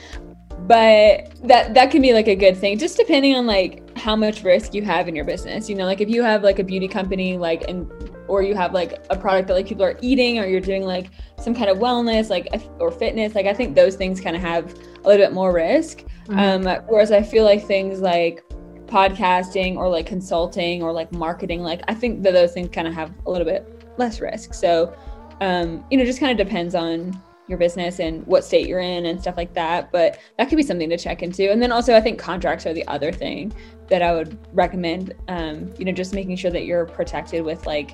but 0.66 1.32
that 1.42 1.72
that 1.72 1.90
can 1.90 2.02
be 2.02 2.12
like 2.12 2.28
a 2.28 2.36
good 2.36 2.56
thing 2.56 2.78
just 2.78 2.98
depending 2.98 3.34
on 3.34 3.46
like 3.46 3.85
how 4.06 4.14
much 4.14 4.44
risk 4.44 4.72
you 4.72 4.82
have 4.82 5.08
in 5.08 5.16
your 5.16 5.24
business. 5.24 5.68
You 5.68 5.74
know 5.74 5.84
like 5.84 6.00
if 6.00 6.08
you 6.08 6.22
have 6.22 6.44
like 6.44 6.60
a 6.60 6.64
beauty 6.64 6.86
company 6.86 7.36
like 7.36 7.64
and 7.68 7.90
or 8.28 8.40
you 8.42 8.54
have 8.54 8.72
like 8.72 9.04
a 9.10 9.16
product 9.16 9.48
that 9.48 9.54
like 9.54 9.66
people 9.66 9.84
are 9.84 9.98
eating 10.00 10.38
or 10.38 10.46
you're 10.46 10.60
doing 10.60 10.84
like 10.84 11.08
some 11.40 11.52
kind 11.52 11.68
of 11.68 11.78
wellness 11.78 12.30
like 12.30 12.46
or 12.80 12.90
fitness 12.90 13.34
like 13.36 13.46
i 13.46 13.54
think 13.54 13.76
those 13.76 13.94
things 13.94 14.20
kind 14.20 14.34
of 14.34 14.42
have 14.42 14.74
a 15.04 15.08
little 15.08 15.24
bit 15.24 15.32
more 15.32 15.52
risk. 15.52 16.04
Mm-hmm. 16.26 16.66
um, 16.66 16.82
whereas 16.88 17.12
i 17.12 17.22
feel 17.22 17.44
like 17.44 17.64
things 17.64 18.00
like 18.00 18.44
podcasting 18.86 19.76
or 19.76 19.88
like 19.88 20.06
consulting 20.06 20.82
or 20.82 20.92
like 20.92 21.12
marketing 21.12 21.62
like 21.62 21.82
i 21.86 21.94
think 21.94 22.22
that 22.24 22.32
those 22.32 22.52
things 22.52 22.68
kind 22.68 22.88
of 22.88 22.94
have 22.94 23.12
a 23.26 23.30
little 23.30 23.44
bit 23.44 23.62
less 23.98 24.20
risk. 24.20 24.54
So 24.54 24.94
um, 25.40 25.84
you 25.90 25.98
know 25.98 26.04
just 26.04 26.20
kind 26.20 26.32
of 26.38 26.46
depends 26.46 26.74
on 26.74 27.20
your 27.48 27.58
business 27.58 28.00
and 28.00 28.26
what 28.26 28.44
state 28.44 28.66
you're 28.66 28.80
in 28.80 29.06
and 29.06 29.20
stuff 29.20 29.36
like 29.36 29.52
that 29.54 29.90
but 29.92 30.18
that 30.38 30.48
could 30.48 30.56
be 30.56 30.62
something 30.62 30.90
to 30.90 30.96
check 30.96 31.22
into. 31.22 31.50
And 31.50 31.62
then 31.62 31.72
also 31.72 31.94
i 31.94 32.00
think 32.00 32.18
contracts 32.18 32.66
are 32.66 32.72
the 32.72 32.86
other 32.88 33.12
thing 33.12 33.52
that 33.88 34.02
i 34.02 34.12
would 34.12 34.38
recommend 34.52 35.14
um, 35.28 35.72
you 35.78 35.84
know 35.84 35.92
just 35.92 36.12
making 36.12 36.36
sure 36.36 36.50
that 36.50 36.64
you're 36.64 36.86
protected 36.86 37.44
with 37.44 37.66
like 37.66 37.92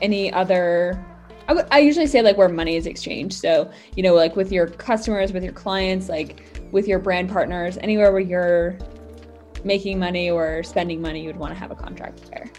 any 0.00 0.32
other 0.32 1.04
I, 1.70 1.78
usually 1.78 2.06
say 2.06 2.20
like 2.20 2.36
where 2.36 2.50
money 2.50 2.76
is 2.76 2.86
exchanged. 2.86 3.40
So 3.40 3.70
you 3.96 4.02
know 4.02 4.14
like 4.14 4.36
with 4.36 4.52
your 4.52 4.66
customers 4.66 5.32
with 5.32 5.42
your 5.42 5.54
clients 5.54 6.10
like 6.10 6.60
with 6.72 6.86
your 6.86 6.98
brand 6.98 7.30
partners 7.30 7.78
anywhere 7.80 8.12
where 8.12 8.20
you're 8.20 8.78
making 9.64 9.98
money 9.98 10.30
or 10.30 10.62
spending 10.62 11.00
money 11.00 11.22
you 11.22 11.26
would 11.28 11.38
want 11.38 11.54
to 11.54 11.58
have 11.58 11.70
a 11.70 11.74
contract 11.74 12.30
there. 12.30 12.50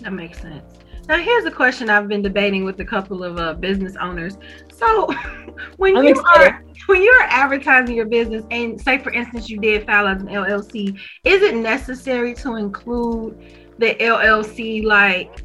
That 0.00 0.12
makes 0.12 0.40
sense 0.42 0.79
Now, 1.10 1.18
here's 1.18 1.44
a 1.44 1.50
question 1.50 1.90
I've 1.90 2.06
been 2.06 2.22
debating 2.22 2.64
with 2.64 2.78
a 2.78 2.84
couple 2.84 3.24
of 3.24 3.36
uh, 3.36 3.54
business 3.54 3.96
owners. 3.96 4.38
So, 4.72 5.06
when 5.76 5.96
I'm 5.96 6.04
you 6.04 6.10
excited. 6.10 6.52
are 6.52 6.64
when 6.86 7.02
you're 7.02 7.22
advertising 7.22 7.96
your 7.96 8.06
business, 8.06 8.44
and 8.52 8.80
say 8.80 8.98
for 8.98 9.10
instance 9.10 9.50
you 9.50 9.58
did 9.58 9.84
file 9.86 10.06
as 10.06 10.22
an 10.22 10.28
LLC, 10.28 10.96
is 11.24 11.42
it 11.42 11.56
necessary 11.56 12.32
to 12.34 12.54
include 12.54 13.36
the 13.78 13.96
LLC? 13.96 14.84
Like, 14.84 15.42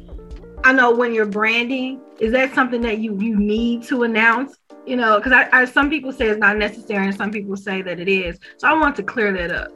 I 0.62 0.72
know 0.72 0.94
when 0.94 1.12
you're 1.12 1.26
branding, 1.26 2.00
is 2.20 2.30
that 2.30 2.54
something 2.54 2.80
that 2.82 2.98
you 2.98 3.20
you 3.20 3.36
need 3.36 3.82
to 3.88 4.04
announce? 4.04 4.56
You 4.86 4.94
know, 4.94 5.18
because 5.18 5.32
I, 5.32 5.48
I 5.50 5.64
some 5.64 5.90
people 5.90 6.12
say 6.12 6.28
it's 6.28 6.38
not 6.38 6.58
necessary, 6.58 7.08
and 7.08 7.16
some 7.16 7.32
people 7.32 7.56
say 7.56 7.82
that 7.82 7.98
it 7.98 8.08
is. 8.08 8.38
So 8.58 8.68
I 8.68 8.72
want 8.74 8.94
to 8.96 9.02
clear 9.02 9.32
that 9.32 9.50
up. 9.50 9.72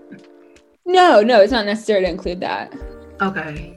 No, 0.86 1.20
no, 1.20 1.40
it's 1.40 1.50
not 1.50 1.66
necessary 1.66 2.02
to 2.02 2.08
include 2.08 2.38
that. 2.42 2.72
Okay. 3.20 3.76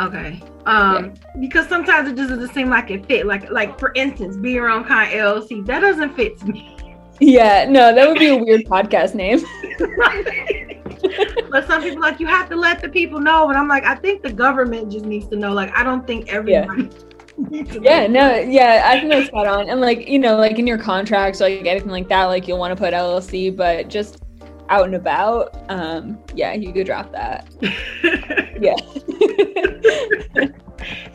Okay. 0.00 0.42
Um, 0.66 1.14
because 1.40 1.68
sometimes 1.68 2.08
it 2.08 2.16
just 2.16 2.28
doesn't 2.28 2.54
seem 2.54 2.70
like 2.70 2.90
it 2.90 3.06
fit. 3.06 3.26
Like, 3.26 3.50
like 3.50 3.78
for 3.78 3.92
instance, 3.94 4.36
be 4.36 4.52
your 4.52 4.70
own 4.70 4.84
kind 4.84 5.12
LLC. 5.12 5.66
That 5.66 5.80
doesn't 5.80 6.14
fit 6.14 6.38
to 6.38 6.46
me. 6.46 6.76
Yeah, 7.20 7.66
no, 7.68 7.94
that 7.94 8.08
would 8.08 8.18
be 8.18 8.28
a 8.28 8.36
weird 8.36 8.62
podcast 8.64 9.14
name. 9.14 9.40
but 11.50 11.66
some 11.66 11.82
people 11.82 12.00
like 12.00 12.20
you 12.20 12.26
have 12.26 12.48
to 12.48 12.56
let 12.56 12.80
the 12.80 12.88
people 12.88 13.20
know, 13.20 13.48
and 13.48 13.58
I'm 13.58 13.68
like, 13.68 13.84
I 13.84 13.94
think 13.94 14.22
the 14.22 14.32
government 14.32 14.90
just 14.90 15.04
needs 15.04 15.26
to 15.28 15.36
know. 15.36 15.52
Like, 15.52 15.76
I 15.76 15.82
don't 15.82 16.06
think 16.06 16.32
everyone. 16.32 16.90
to 16.90 17.80
Yeah, 17.82 18.06
no, 18.06 18.36
yeah, 18.36 18.82
I 18.86 19.00
think 19.00 19.10
that's 19.10 19.28
spot 19.28 19.46
on. 19.46 19.68
And 19.68 19.80
like, 19.80 20.08
you 20.08 20.18
know, 20.18 20.36
like 20.36 20.58
in 20.58 20.66
your 20.66 20.78
contracts, 20.78 21.40
like 21.40 21.66
anything 21.66 21.90
like 21.90 22.08
that, 22.08 22.26
like 22.26 22.46
you'll 22.46 22.58
want 22.58 22.76
to 22.76 22.82
put 22.82 22.94
LLC, 22.94 23.54
but 23.54 23.88
just 23.88 24.22
out 24.68 24.86
and 24.86 24.94
about, 24.94 25.64
um, 25.68 26.18
yeah, 26.34 26.52
you 26.54 26.72
could 26.72 26.86
drop 26.86 27.10
that. 27.12 27.48
Yeah. 28.62 28.76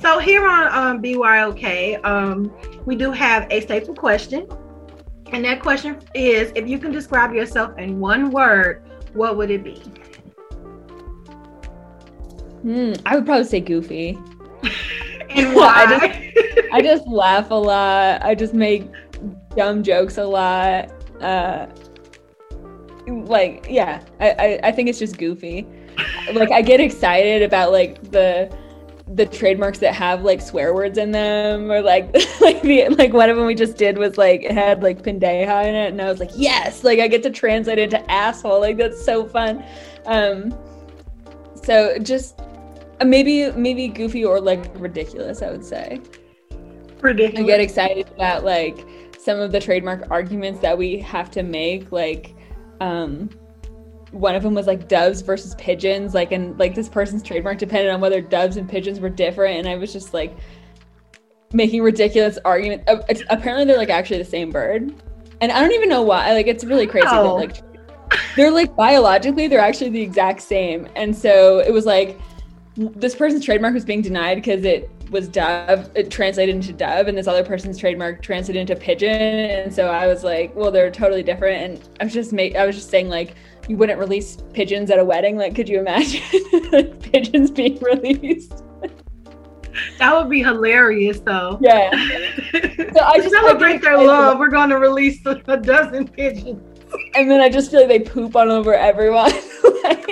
So 0.07 0.19
here 0.19 0.47
on 0.47 0.67
um, 0.71 1.01
BYOK, 1.01 2.05
um, 2.05 2.53
we 2.85 2.95
do 2.95 3.11
have 3.11 3.45
a 3.51 3.59
staple 3.59 3.93
question, 3.93 4.47
and 5.33 5.43
that 5.43 5.61
question 5.61 5.99
is: 6.15 6.53
If 6.55 6.65
you 6.65 6.79
can 6.79 6.93
describe 6.93 7.33
yourself 7.33 7.77
in 7.77 7.99
one 7.99 8.31
word, 8.31 8.89
what 9.13 9.35
would 9.35 9.51
it 9.51 9.65
be? 9.65 9.79
Hmm, 12.61 12.93
I 13.05 13.15
would 13.17 13.25
probably 13.25 13.43
say 13.43 13.59
goofy. 13.59 14.17
And 15.29 15.47
I 15.47 15.53
why? 15.53 16.33
I 16.71 16.81
just 16.81 17.05
laugh 17.05 17.51
a 17.51 17.53
lot. 17.53 18.23
I 18.23 18.33
just 18.33 18.53
make 18.53 18.89
dumb 19.57 19.83
jokes 19.83 20.17
a 20.17 20.23
lot. 20.23 20.89
Uh, 21.21 21.67
like, 23.07 23.67
yeah, 23.69 24.01
I, 24.21 24.29
I, 24.29 24.59
I 24.63 24.71
think 24.71 24.87
it's 24.87 24.99
just 24.99 25.17
goofy. 25.17 25.67
Like, 26.31 26.51
I 26.51 26.61
get 26.61 26.79
excited 26.79 27.43
about 27.43 27.73
like 27.73 28.01
the 28.09 28.49
the 29.09 29.25
trademarks 29.25 29.79
that 29.79 29.93
have 29.93 30.23
like 30.23 30.41
swear 30.41 30.73
words 30.73 30.97
in 30.97 31.11
them, 31.11 31.71
or 31.71 31.81
like 31.81 32.13
like 32.41 32.61
the 32.61 32.89
like 32.89 33.13
one 33.13 33.29
of 33.29 33.37
them 33.37 33.45
we 33.45 33.55
just 33.55 33.77
did 33.77 33.97
was 33.97 34.17
like 34.17 34.43
it 34.43 34.51
had 34.51 34.83
like 34.83 35.01
pendeja 35.01 35.65
in 35.65 35.75
it, 35.75 35.89
and 35.89 36.01
I 36.01 36.09
was 36.09 36.19
like, 36.19 36.31
yes, 36.35 36.83
like 36.83 36.99
I 36.99 37.07
get 37.07 37.23
to 37.23 37.29
translate 37.29 37.79
it 37.79 37.89
to 37.91 38.11
asshole. 38.11 38.59
Like 38.59 38.77
that's 38.77 39.03
so 39.03 39.25
fun. 39.25 39.63
Um, 40.05 40.57
so 41.63 41.97
just 41.99 42.39
uh, 42.99 43.05
maybe 43.05 43.51
maybe 43.51 43.87
goofy 43.87 44.25
or 44.25 44.41
like 44.41 44.65
ridiculous. 44.75 45.41
I 45.41 45.51
would 45.51 45.65
say. 45.65 46.01
Ridiculous 47.01 47.43
I 47.43 47.45
get 47.45 47.61
excited 47.61 48.09
about 48.15 48.43
like 48.43 48.85
some 49.19 49.39
of 49.39 49.51
the 49.51 49.59
trademark 49.59 50.09
arguments 50.09 50.59
that 50.61 50.77
we 50.77 50.97
have 50.99 51.29
to 51.31 51.43
make 51.43 51.91
like 51.91 52.33
um 52.81 53.29
one 54.11 54.35
of 54.35 54.43
them 54.43 54.53
was 54.53 54.67
like 54.67 54.87
doves 54.87 55.21
versus 55.21 55.55
pigeons 55.55 56.13
like 56.13 56.31
and 56.31 56.57
like 56.57 56.73
this 56.73 56.87
person's 56.87 57.21
trademark 57.21 57.57
depended 57.57 57.91
on 57.91 57.99
whether 57.99 58.21
doves 58.21 58.57
and 58.57 58.69
pigeons 58.69 58.99
were 58.99 59.09
different 59.09 59.57
and 59.57 59.67
i 59.67 59.75
was 59.75 59.91
just 59.91 60.13
like 60.13 60.37
making 61.53 61.81
ridiculous 61.81 62.37
arguments 62.45 62.83
uh, 62.87 63.01
apparently 63.29 63.65
they're 63.65 63.77
like 63.77 63.89
actually 63.89 64.17
the 64.17 64.25
same 64.25 64.49
bird 64.49 64.93
and 65.41 65.51
i 65.51 65.59
don't 65.59 65.73
even 65.73 65.89
know 65.89 66.01
why 66.01 66.33
like 66.33 66.47
it's 66.47 66.63
really 66.63 66.87
crazy 66.87 67.07
that 67.07 67.21
like 67.21 67.57
they're 68.35 68.51
like 68.51 68.75
biologically 68.75 69.47
they're 69.47 69.59
actually 69.59 69.89
the 69.89 70.01
exact 70.01 70.41
same 70.41 70.87
and 70.95 71.15
so 71.15 71.59
it 71.59 71.71
was 71.71 71.85
like 71.85 72.19
this 72.77 73.15
person's 73.15 73.43
trademark 73.43 73.73
was 73.73 73.85
being 73.85 74.01
denied 74.01 74.35
because 74.35 74.63
it 74.63 74.89
was 75.11 75.27
dove 75.27 75.89
it 75.95 76.11
translated 76.11 76.53
into 76.55 76.73
dove 76.73 77.07
and 77.07 77.17
this 77.17 77.27
other 77.27 77.43
person's 77.43 77.77
trademark 77.77 78.21
translated 78.21 78.59
into 78.61 78.75
pigeon 78.75 79.09
and 79.11 79.73
so 79.73 79.87
i 79.87 80.05
was 80.07 80.23
like 80.23 80.53
well 80.55 80.71
they're 80.71 80.91
totally 80.91 81.23
different 81.23 81.61
and 81.61 81.89
i 82.01 82.03
was 82.03 82.13
just 82.13 82.33
make 82.33 82.55
i 82.55 82.65
was 82.65 82.75
just 82.75 82.89
saying 82.89 83.07
like 83.09 83.35
you 83.69 83.77
wouldn't 83.77 83.99
release 83.99 84.37
pigeons 84.53 84.91
at 84.91 84.99
a 84.99 85.03
wedding 85.05 85.37
like 85.37 85.55
could 85.55 85.69
you 85.69 85.79
imagine 85.79 86.21
pigeons 87.01 87.51
being 87.51 87.77
released 87.79 88.63
that 89.99 90.11
would 90.15 90.27
be 90.27 90.41
hilarious, 90.41 91.19
though. 91.19 91.59
yeah 91.61 91.91
so 92.51 93.03
I 93.05 93.17
just- 93.17 93.29
celebrate 93.29 93.79
their 93.83 93.95
love. 93.95 94.39
We're 94.39 94.49
going 94.49 94.69
to 94.71 94.79
release 94.79 95.23
a, 95.27 95.39
a 95.47 95.57
dozen 95.57 96.07
pigeons. 96.07 96.59
and 97.15 97.29
then 97.29 97.41
i 97.41 97.47
just 97.49 97.69
feel 97.69 97.81
like 97.81 97.89
they 97.89 97.99
poop 97.99 98.35
on 98.35 98.49
over 98.49 98.73
everyone 98.73 99.31
Like- 99.83 100.09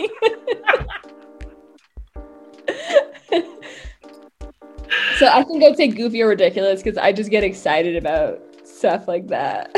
so 5.17 5.27
i 5.27 5.43
think 5.43 5.63
i'd 5.63 5.77
say 5.77 5.87
goofy 5.87 6.21
or 6.21 6.27
ridiculous 6.27 6.81
because 6.81 6.97
i 6.97 7.11
just 7.11 7.29
get 7.29 7.43
excited 7.43 7.95
about 7.95 8.39
stuff 8.63 9.07
like 9.07 9.27
that 9.27 9.75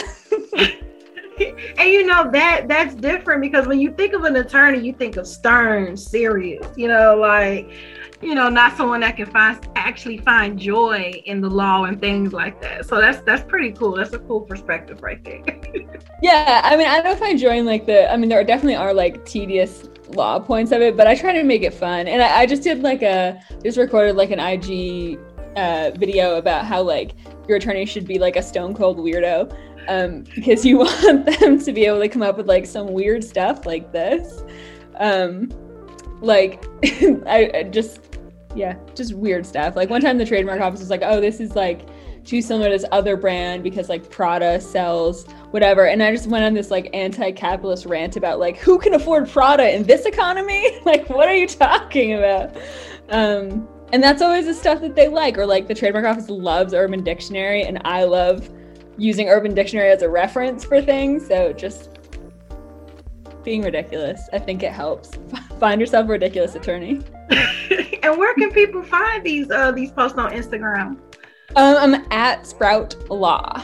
and 1.39 1.89
you 1.89 2.05
know 2.05 2.29
that 2.31 2.67
that's 2.67 2.95
different 2.95 3.41
because 3.41 3.67
when 3.67 3.79
you 3.79 3.91
think 3.91 4.13
of 4.13 4.23
an 4.23 4.35
attorney, 4.37 4.79
you 4.79 4.93
think 4.93 5.17
of 5.17 5.27
stern, 5.27 5.95
serious. 5.95 6.65
You 6.75 6.87
know, 6.87 7.15
like 7.15 7.69
you 8.21 8.33
know, 8.33 8.49
not 8.49 8.75
someone 8.75 9.01
that 9.01 9.15
can 9.17 9.27
find 9.27 9.67
actually 9.75 10.17
find 10.17 10.57
joy 10.57 11.21
in 11.25 11.39
the 11.39 11.49
law 11.49 11.83
and 11.83 11.99
things 12.01 12.33
like 12.33 12.59
that. 12.61 12.85
So 12.87 12.99
that's 12.99 13.19
that's 13.21 13.43
pretty 13.43 13.71
cool. 13.71 13.95
That's 13.95 14.13
a 14.13 14.19
cool 14.19 14.41
perspective 14.41 15.01
right 15.01 15.23
there. 15.23 15.43
Yeah, 16.19 16.61
I 16.63 16.75
mean, 16.75 16.87
I 16.87 16.99
don't 16.99 17.19
find 17.19 17.33
enjoying 17.33 17.65
like 17.65 17.85
the. 17.85 18.11
I 18.11 18.17
mean, 18.17 18.27
there 18.27 18.43
definitely 18.43 18.75
are 18.75 18.91
like 18.91 19.23
tedious 19.23 19.87
law 20.09 20.39
points 20.39 20.71
of 20.71 20.81
it, 20.81 20.97
but 20.97 21.05
I 21.05 21.13
try 21.13 21.31
to 21.31 21.43
make 21.43 21.61
it 21.61 21.75
fun. 21.75 22.07
And 22.07 22.23
I, 22.23 22.39
I 22.39 22.45
just 22.47 22.63
did 22.63 22.81
like 22.81 23.03
a 23.03 23.39
just 23.63 23.77
recorded 23.77 24.15
like 24.15 24.31
an 24.31 24.39
IG 24.39 25.19
uh, 25.57 25.91
video 25.97 26.37
about 26.37 26.65
how 26.65 26.81
like 26.81 27.15
your 27.47 27.57
attorney 27.57 27.85
should 27.85 28.05
be 28.07 28.19
like 28.19 28.35
a 28.35 28.43
stone 28.43 28.73
cold 28.73 28.97
weirdo, 28.97 29.53
um, 29.87 30.23
because 30.35 30.65
you 30.65 30.77
want 30.79 31.25
them 31.25 31.59
to 31.59 31.71
be 31.73 31.85
able 31.85 31.99
to 31.99 32.07
come 32.07 32.21
up 32.21 32.37
with 32.37 32.47
like 32.47 32.65
some 32.65 32.93
weird 32.93 33.23
stuff 33.23 33.65
like 33.65 33.91
this, 33.91 34.43
um, 34.99 35.49
like 36.21 36.63
I, 37.25 37.51
I 37.53 37.63
just 37.63 38.17
yeah, 38.55 38.75
just 38.95 39.13
weird 39.13 39.45
stuff. 39.45 39.75
Like 39.75 39.89
one 39.89 40.01
time 40.01 40.17
the 40.17 40.25
trademark 40.25 40.61
office 40.61 40.79
was 40.79 40.89
like, 40.89 41.03
oh, 41.03 41.21
this 41.21 41.39
is 41.39 41.55
like 41.55 41.87
too 42.25 42.41
similar 42.41 42.67
to 42.67 42.71
this 42.75 42.85
other 42.91 43.15
brand 43.15 43.63
because 43.63 43.87
like 43.87 44.09
Prada 44.09 44.59
sells 44.59 45.25
whatever. 45.51 45.87
And 45.87 46.03
I 46.03 46.11
just 46.11 46.27
went 46.27 46.43
on 46.43 46.53
this 46.53 46.71
like 46.71 46.89
anti-capitalist 46.93 47.85
rant 47.85 48.17
about 48.17 48.39
like 48.39 48.57
who 48.57 48.79
can 48.79 48.93
afford 48.93 49.29
Prada 49.29 49.73
in 49.73 49.83
this 49.83 50.05
economy? 50.05 50.79
like 50.85 51.09
what 51.09 51.29
are 51.29 51.35
you 51.35 51.47
talking 51.47 52.13
about? 52.13 52.57
Um 53.09 53.67
and 53.93 54.03
that's 54.03 54.21
always 54.21 54.45
the 54.45 54.53
stuff 54.53 54.81
that 54.81 54.95
they 54.95 55.07
like 55.07 55.37
or 55.37 55.45
like 55.45 55.67
the 55.67 55.75
trademark 55.75 56.05
office 56.05 56.29
loves 56.29 56.73
Urban 56.73 57.03
Dictionary 57.03 57.63
and 57.63 57.81
I 57.85 58.03
love 58.03 58.49
using 58.97 59.29
Urban 59.29 59.53
Dictionary 59.53 59.89
as 59.91 60.01
a 60.01 60.09
reference 60.09 60.65
for 60.65 60.81
things. 60.81 61.27
So 61.27 61.53
just 61.53 61.97
being 63.43 63.61
ridiculous. 63.61 64.27
I 64.33 64.39
think 64.39 64.63
it 64.63 64.73
helps. 64.73 65.11
Find 65.59 65.79
yourself 65.79 66.07
a 66.07 66.09
ridiculous 66.09 66.55
attorney. 66.55 67.01
and 68.03 68.17
where 68.17 68.33
can 68.33 68.51
people 68.51 68.83
find 68.83 69.23
these 69.23 69.49
uh 69.49 69.71
these 69.71 69.91
posts 69.91 70.17
on 70.17 70.31
Instagram? 70.31 70.99
Um, 71.55 71.77
I'm 71.95 72.05
at 72.11 72.45
Sprout 72.45 73.09
Law. 73.09 73.63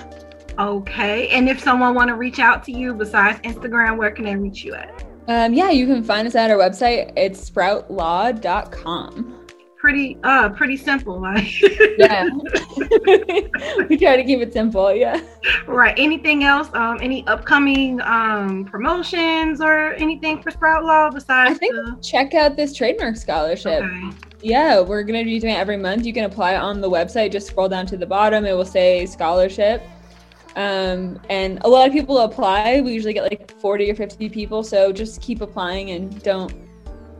Okay. 0.57 1.27
And 1.29 1.49
if 1.49 1.59
someone 1.59 1.93
want 1.95 2.07
to 2.09 2.15
reach 2.15 2.39
out 2.39 2.63
to 2.65 2.71
you 2.71 2.93
besides 2.93 3.39
Instagram, 3.41 3.97
where 3.97 4.11
can 4.11 4.23
they 4.25 4.37
reach 4.37 4.63
you 4.63 4.73
at? 4.73 5.03
Um, 5.27 5.53
yeah, 5.53 5.69
you 5.69 5.85
can 5.85 6.01
find 6.03 6.27
us 6.27 6.35
at 6.35 6.49
our 6.49 6.57
website. 6.57 7.11
It's 7.15 7.49
sproutlaw.com. 7.49 9.42
Pretty 9.83 10.17
uh 10.23 10.47
pretty 10.47 10.77
simple, 10.77 11.19
like 11.19 11.61
Yeah. 11.97 12.29
we 13.89 13.97
try 13.97 14.15
to 14.15 14.23
keep 14.25 14.39
it 14.39 14.53
simple. 14.53 14.95
Yeah. 14.95 15.19
right. 15.67 15.93
Anything 15.97 16.45
else? 16.45 16.69
Um, 16.73 16.99
any 17.01 17.27
upcoming 17.27 17.99
um 18.03 18.63
promotions 18.63 19.59
or 19.59 19.91
anything 19.95 20.41
for 20.41 20.51
Sprout 20.51 20.85
Law 20.85 21.09
besides 21.09 21.51
I 21.51 21.53
think 21.55 21.75
the 21.75 21.97
check 22.01 22.33
out 22.33 22.55
this 22.55 22.73
trademark 22.73 23.17
scholarship. 23.17 23.83
okay. 23.83 24.17
Yeah, 24.41 24.79
we're 24.79 25.03
going 25.03 25.19
to 25.19 25.25
be 25.25 25.37
doing 25.37 25.53
it 25.55 25.57
every 25.57 25.75
month. 25.77 26.05
You 26.05 26.13
can 26.13 26.23
apply 26.23 26.55
on 26.55 26.79
the 26.79 26.89
website. 26.89 27.33
Just 27.33 27.47
scroll 27.47 27.67
down 27.67 27.85
to 27.87 27.97
the 27.97 28.05
bottom. 28.05 28.45
It 28.45 28.53
will 28.53 28.63
say 28.63 29.05
scholarship. 29.05 29.83
Um, 30.55 31.19
and 31.29 31.59
a 31.65 31.67
lot 31.67 31.87
of 31.87 31.93
people 31.93 32.19
apply. 32.19 32.79
We 32.79 32.93
usually 32.93 33.13
get 33.13 33.23
like 33.23 33.51
40 33.59 33.91
or 33.91 33.95
50 33.95 34.29
people. 34.29 34.63
So 34.63 34.93
just 34.93 35.21
keep 35.21 35.41
applying 35.41 35.91
and 35.91 36.21
don't 36.23 36.53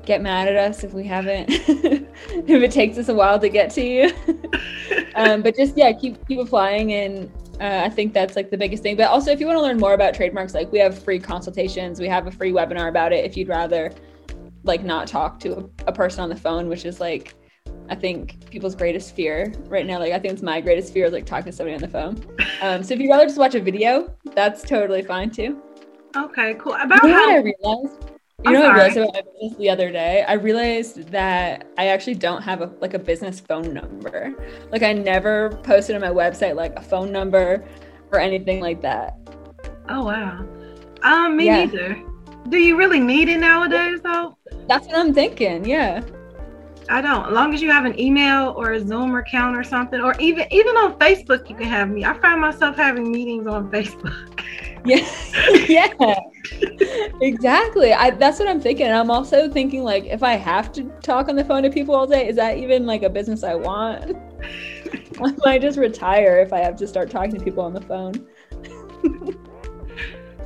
get 0.05 0.21
mad 0.21 0.47
at 0.47 0.55
us 0.55 0.83
if 0.83 0.93
we 0.93 1.05
haven't, 1.05 1.47
if 1.49 2.07
it 2.49 2.71
takes 2.71 2.97
us 2.97 3.09
a 3.09 3.13
while 3.13 3.39
to 3.39 3.49
get 3.49 3.69
to 3.71 3.83
you. 3.83 4.11
um, 5.15 5.41
but 5.41 5.55
just, 5.55 5.77
yeah, 5.77 5.91
keep, 5.91 6.25
keep 6.27 6.39
applying. 6.39 6.93
And 6.93 7.31
uh, 7.59 7.81
I 7.85 7.89
think 7.89 8.13
that's 8.13 8.35
like 8.35 8.49
the 8.49 8.57
biggest 8.57 8.83
thing. 8.83 8.95
But 8.95 9.09
also, 9.09 9.31
if 9.31 9.39
you 9.39 9.47
want 9.47 9.57
to 9.57 9.61
learn 9.61 9.77
more 9.77 9.93
about 9.93 10.13
trademarks, 10.13 10.53
like 10.53 10.71
we 10.71 10.79
have 10.79 10.97
free 10.97 11.19
consultations, 11.19 11.99
we 11.99 12.07
have 12.07 12.27
a 12.27 12.31
free 12.31 12.51
webinar 12.51 12.89
about 12.89 13.13
it 13.13 13.25
if 13.25 13.37
you'd 13.37 13.47
rather 13.47 13.91
like 14.63 14.83
not 14.83 15.07
talk 15.07 15.39
to 15.41 15.57
a, 15.57 15.69
a 15.87 15.91
person 15.91 16.21
on 16.23 16.29
the 16.29 16.35
phone, 16.35 16.67
which 16.67 16.85
is 16.85 16.99
like 16.99 17.35
I 17.89 17.95
think 17.95 18.49
people's 18.49 18.75
greatest 18.75 19.15
fear 19.15 19.53
right 19.67 19.85
now. 19.85 19.99
Like 19.99 20.13
I 20.13 20.19
think 20.19 20.33
it's 20.33 20.41
my 20.41 20.61
greatest 20.61 20.93
fear 20.93 21.05
is 21.05 21.13
like 21.13 21.25
talking 21.25 21.51
to 21.51 21.51
somebody 21.51 21.75
on 21.75 21.81
the 21.81 21.87
phone. 21.87 22.23
Um, 22.61 22.83
so 22.83 22.93
if 22.93 22.99
you'd 22.99 23.09
rather 23.09 23.25
just 23.25 23.37
watch 23.37 23.55
a 23.55 23.59
video, 23.59 24.15
that's 24.33 24.63
totally 24.63 25.01
fine 25.01 25.29
too. 25.29 25.61
Okay, 26.15 26.55
cool. 26.55 26.73
About 26.73 27.03
You 27.03 27.09
know 27.09 27.15
how 27.15 27.31
I 27.31 27.41
realized? 27.41 28.12
You 28.45 28.49
I'm 28.49 28.53
know 28.53 28.61
what 28.61 28.71
I 28.71 28.73
realized 28.75 28.97
about 28.97 29.13
my 29.13 29.21
business 29.21 29.57
the 29.57 29.69
other 29.69 29.91
day? 29.91 30.25
I 30.27 30.33
realized 30.33 31.09
that 31.11 31.65
I 31.77 31.87
actually 31.87 32.15
don't 32.15 32.41
have 32.41 32.61
a 32.61 32.71
like 32.81 32.93
a 32.93 32.99
business 32.99 33.39
phone 33.39 33.73
number. 33.73 34.33
Like 34.71 34.83
I 34.83 34.91
never 34.91 35.49
posted 35.63 35.95
on 35.95 36.01
my 36.01 36.09
website 36.09 36.55
like 36.55 36.75
a 36.77 36.81
phone 36.81 37.11
number 37.11 37.63
or 38.11 38.19
anything 38.19 38.59
like 38.59 38.81
that. 38.81 39.17
Oh 39.87 40.03
wow. 40.05 40.45
Um, 41.03 41.37
me 41.37 41.45
Yeah. 41.45 41.65
neither. 41.65 42.01
Do 42.49 42.57
you 42.57 42.75
really 42.75 42.99
need 42.99 43.29
it 43.29 43.37
nowadays 43.39 44.01
though? 44.01 44.37
That's 44.67 44.87
what 44.87 44.97
I'm 44.97 45.13
thinking. 45.13 45.63
Yeah. 45.65 46.01
I 46.89 46.99
don't. 46.99 47.27
As 47.27 47.31
long 47.31 47.53
as 47.53 47.61
you 47.61 47.71
have 47.71 47.85
an 47.85 47.97
email 47.97 48.53
or 48.57 48.73
a 48.73 48.85
Zoom 48.85 49.15
account 49.15 49.55
or 49.55 49.63
something, 49.63 50.01
or 50.01 50.15
even 50.19 50.45
even 50.51 50.75
on 50.75 50.99
Facebook, 50.99 51.49
you 51.49 51.55
can 51.55 51.67
have 51.67 51.89
me. 51.89 52.03
I 52.03 52.17
find 52.19 52.41
myself 52.41 52.75
having 52.75 53.09
meetings 53.09 53.47
on 53.47 53.71
Facebook. 53.71 54.41
Yeah. 54.85 55.07
yeah. 55.67 56.19
exactly. 57.21 57.93
I 57.93 58.11
that's 58.11 58.39
what 58.39 58.47
I'm 58.47 58.59
thinking. 58.59 58.87
And 58.87 58.95
I'm 58.95 59.09
also 59.09 59.49
thinking 59.49 59.83
like 59.83 60.05
if 60.05 60.23
I 60.23 60.33
have 60.33 60.71
to 60.73 60.83
talk 61.01 61.29
on 61.29 61.35
the 61.35 61.45
phone 61.45 61.63
to 61.63 61.69
people 61.69 61.95
all 61.95 62.07
day, 62.07 62.27
is 62.27 62.35
that 62.35 62.57
even 62.57 62.85
like 62.85 63.03
a 63.03 63.09
business 63.09 63.43
I 63.43 63.55
want? 63.55 64.15
I 65.21 65.33
might 65.45 65.61
just 65.61 65.77
retire 65.77 66.39
if 66.39 66.51
I 66.51 66.59
have 66.59 66.75
to 66.77 66.87
start 66.87 67.09
talking 67.09 67.37
to 67.37 67.43
people 67.43 67.63
on 67.63 67.73
the 67.73 67.81
phone. 67.81 68.27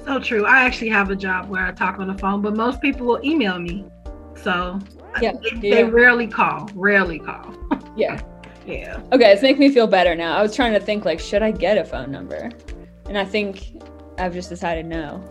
So 0.08 0.20
true. 0.22 0.46
I 0.46 0.63
actually 0.63 0.88
have 0.88 1.10
a 1.10 1.17
job 1.17 1.50
where 1.50 1.65
I 1.65 1.74
talk 1.74 2.00
on 2.00 2.08
the 2.08 2.17
phone, 2.17 2.41
but 2.41 2.56
most 2.56 2.79
people 2.82 3.06
will 3.06 3.20
email 3.25 3.60
me. 3.60 3.84
So 4.36 4.79
Yeah. 5.22 5.34
they, 5.34 5.67
Yeah. 5.67 5.75
they 5.75 5.84
rarely 5.84 6.27
call. 6.27 6.70
Rarely 6.75 7.20
call. 7.20 7.53
Yeah. 7.98 8.22
Yeah. 8.65 9.01
Okay, 9.12 9.34
it's 9.34 9.41
making 9.41 9.60
me 9.60 9.70
feel 9.70 9.86
better 9.86 10.15
now. 10.15 10.38
I 10.38 10.41
was 10.41 10.56
trying 10.56 10.72
to 10.72 10.79
think 10.79 11.03
like, 11.03 11.20
should 11.20 11.44
I 11.44 11.51
get 11.51 11.77
a 11.77 11.84
phone 11.84 12.10
number? 12.10 12.50
And 13.10 13.17
I 13.17 13.25
think 13.25 13.74
I've 14.17 14.33
just 14.33 14.50
decided 14.50 14.86
no. 14.86 15.24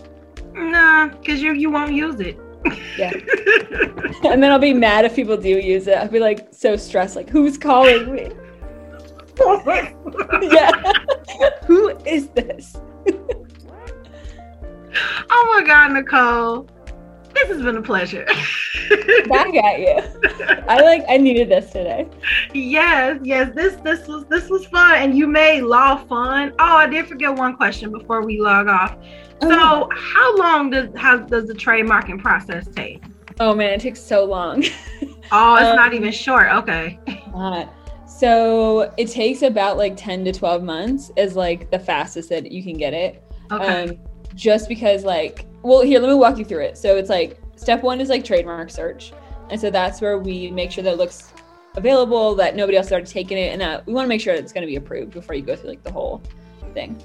Nah, 0.55 1.09
because 1.09 1.43
you 1.43 1.53
you 1.53 1.71
won't 1.71 1.93
use 1.93 2.21
it. 2.21 2.39
Yeah. 2.97 3.13
And 4.25 4.43
then 4.43 4.51
I'll 4.51 4.59
be 4.59 4.73
mad 4.73 5.05
if 5.05 5.15
people 5.15 5.37
do 5.37 5.51
use 5.51 5.87
it. 5.87 5.99
I'll 5.99 6.09
be 6.09 6.19
like 6.19 6.49
so 6.51 6.75
stressed, 6.77 7.17
like 7.17 7.29
who's 7.29 7.59
calling 7.59 8.13
me? 8.13 8.31
yeah. 10.51 10.93
Who 11.67 11.91
is 12.07 12.29
this? 12.29 12.77
oh 15.31 15.55
my 15.55 15.63
God, 15.67 15.93
Nicole. 15.93 16.69
This 17.37 17.49
has 17.49 17.63
been 17.63 17.77
a 17.77 17.83
pleasure. 17.83 18.25
Back 19.29 19.55
at 19.55 19.81
you. 19.81 19.99
I 20.69 20.81
like 20.83 21.05
I 21.09 21.17
needed 21.19 21.49
this 21.51 21.71
today. 21.71 22.09
yes, 22.55 23.21
yes. 23.23 23.53
This 23.55 23.77
this 23.77 24.07
was 24.09 24.25
this 24.27 24.49
was 24.49 24.67
fun, 24.67 24.95
and 24.97 25.17
you 25.17 25.27
made 25.27 25.63
law 25.63 25.97
fun. 25.97 26.53
Oh, 26.59 26.77
I 26.77 26.87
did 26.87 27.07
forget 27.07 27.35
one 27.35 27.57
question 27.57 27.93
before 27.93 28.25
we 28.25 28.41
log 28.41 28.69
off. 28.69 28.97
Oh. 29.43 29.49
So, 29.51 29.91
how 29.95 30.37
long 30.39 30.71
does 30.71 30.89
how 30.97 31.19
does 31.19 31.47
the 31.47 31.55
trademarking 31.55 32.21
process 32.23 32.67
take? 32.75 33.03
Oh 33.39 33.55
man, 33.55 33.71
it 33.75 33.81
takes 33.81 34.01
so 34.01 34.25
long. 34.25 34.65
Oh, 35.33 35.57
it's 35.57 35.75
not 35.77 35.89
Um, 35.89 35.95
even 35.95 36.13
short. 36.13 36.47
Okay. 36.53 36.99
Uh, 37.35 37.67
so 38.07 38.91
it 38.97 39.09
takes 39.11 39.43
about 39.43 39.77
like 39.77 39.95
10 39.97 40.25
to 40.25 40.33
12 40.33 40.63
months 40.63 41.11
is 41.17 41.37
like 41.37 41.71
the 41.71 41.79
fastest 41.79 42.29
that 42.31 42.51
you 42.51 42.63
can 42.63 42.75
get 42.79 42.95
it. 42.95 43.23
Okay. 43.53 43.91
Um, 43.91 43.99
just 44.35 44.69
because 44.71 45.05
like, 45.05 45.46
well, 45.63 45.83
here, 45.83 46.01
let 46.01 46.09
me 46.09 46.15
walk 46.15 46.39
you 46.39 46.45
through 46.45 46.63
it. 46.63 46.79
So 46.79 46.97
it's 46.97 47.11
like 47.11 47.41
step 47.57 47.83
one 47.83 48.01
is 48.01 48.09
like 48.09 48.25
trademark 48.25 48.71
search. 48.71 49.13
And 49.51 49.61
so 49.61 49.71
that's 49.71 50.01
where 50.01 50.19
we 50.19 50.51
make 50.51 50.71
sure 50.71 50.83
that 50.85 50.95
it 50.95 50.99
looks 50.99 51.33
available, 51.77 52.35
that 52.35 52.57
nobody 52.57 52.77
else 52.77 52.91
already 52.91 53.07
taken 53.07 53.39
it, 53.39 53.53
and 53.53 53.61
that 53.61 53.87
we 53.87 53.93
want 53.93 54.05
to 54.07 54.09
make 54.09 54.21
sure 54.21 54.35
it's 54.35 54.53
going 54.53 54.63
to 54.63 54.67
be 54.67 54.77
approved 54.77 55.13
before 55.13 55.35
you 55.35 55.43
go 55.43 55.55
through 55.55 55.71
like 55.71 55.83
the 55.83 55.93
whole 55.93 56.23
thing. 56.75 57.01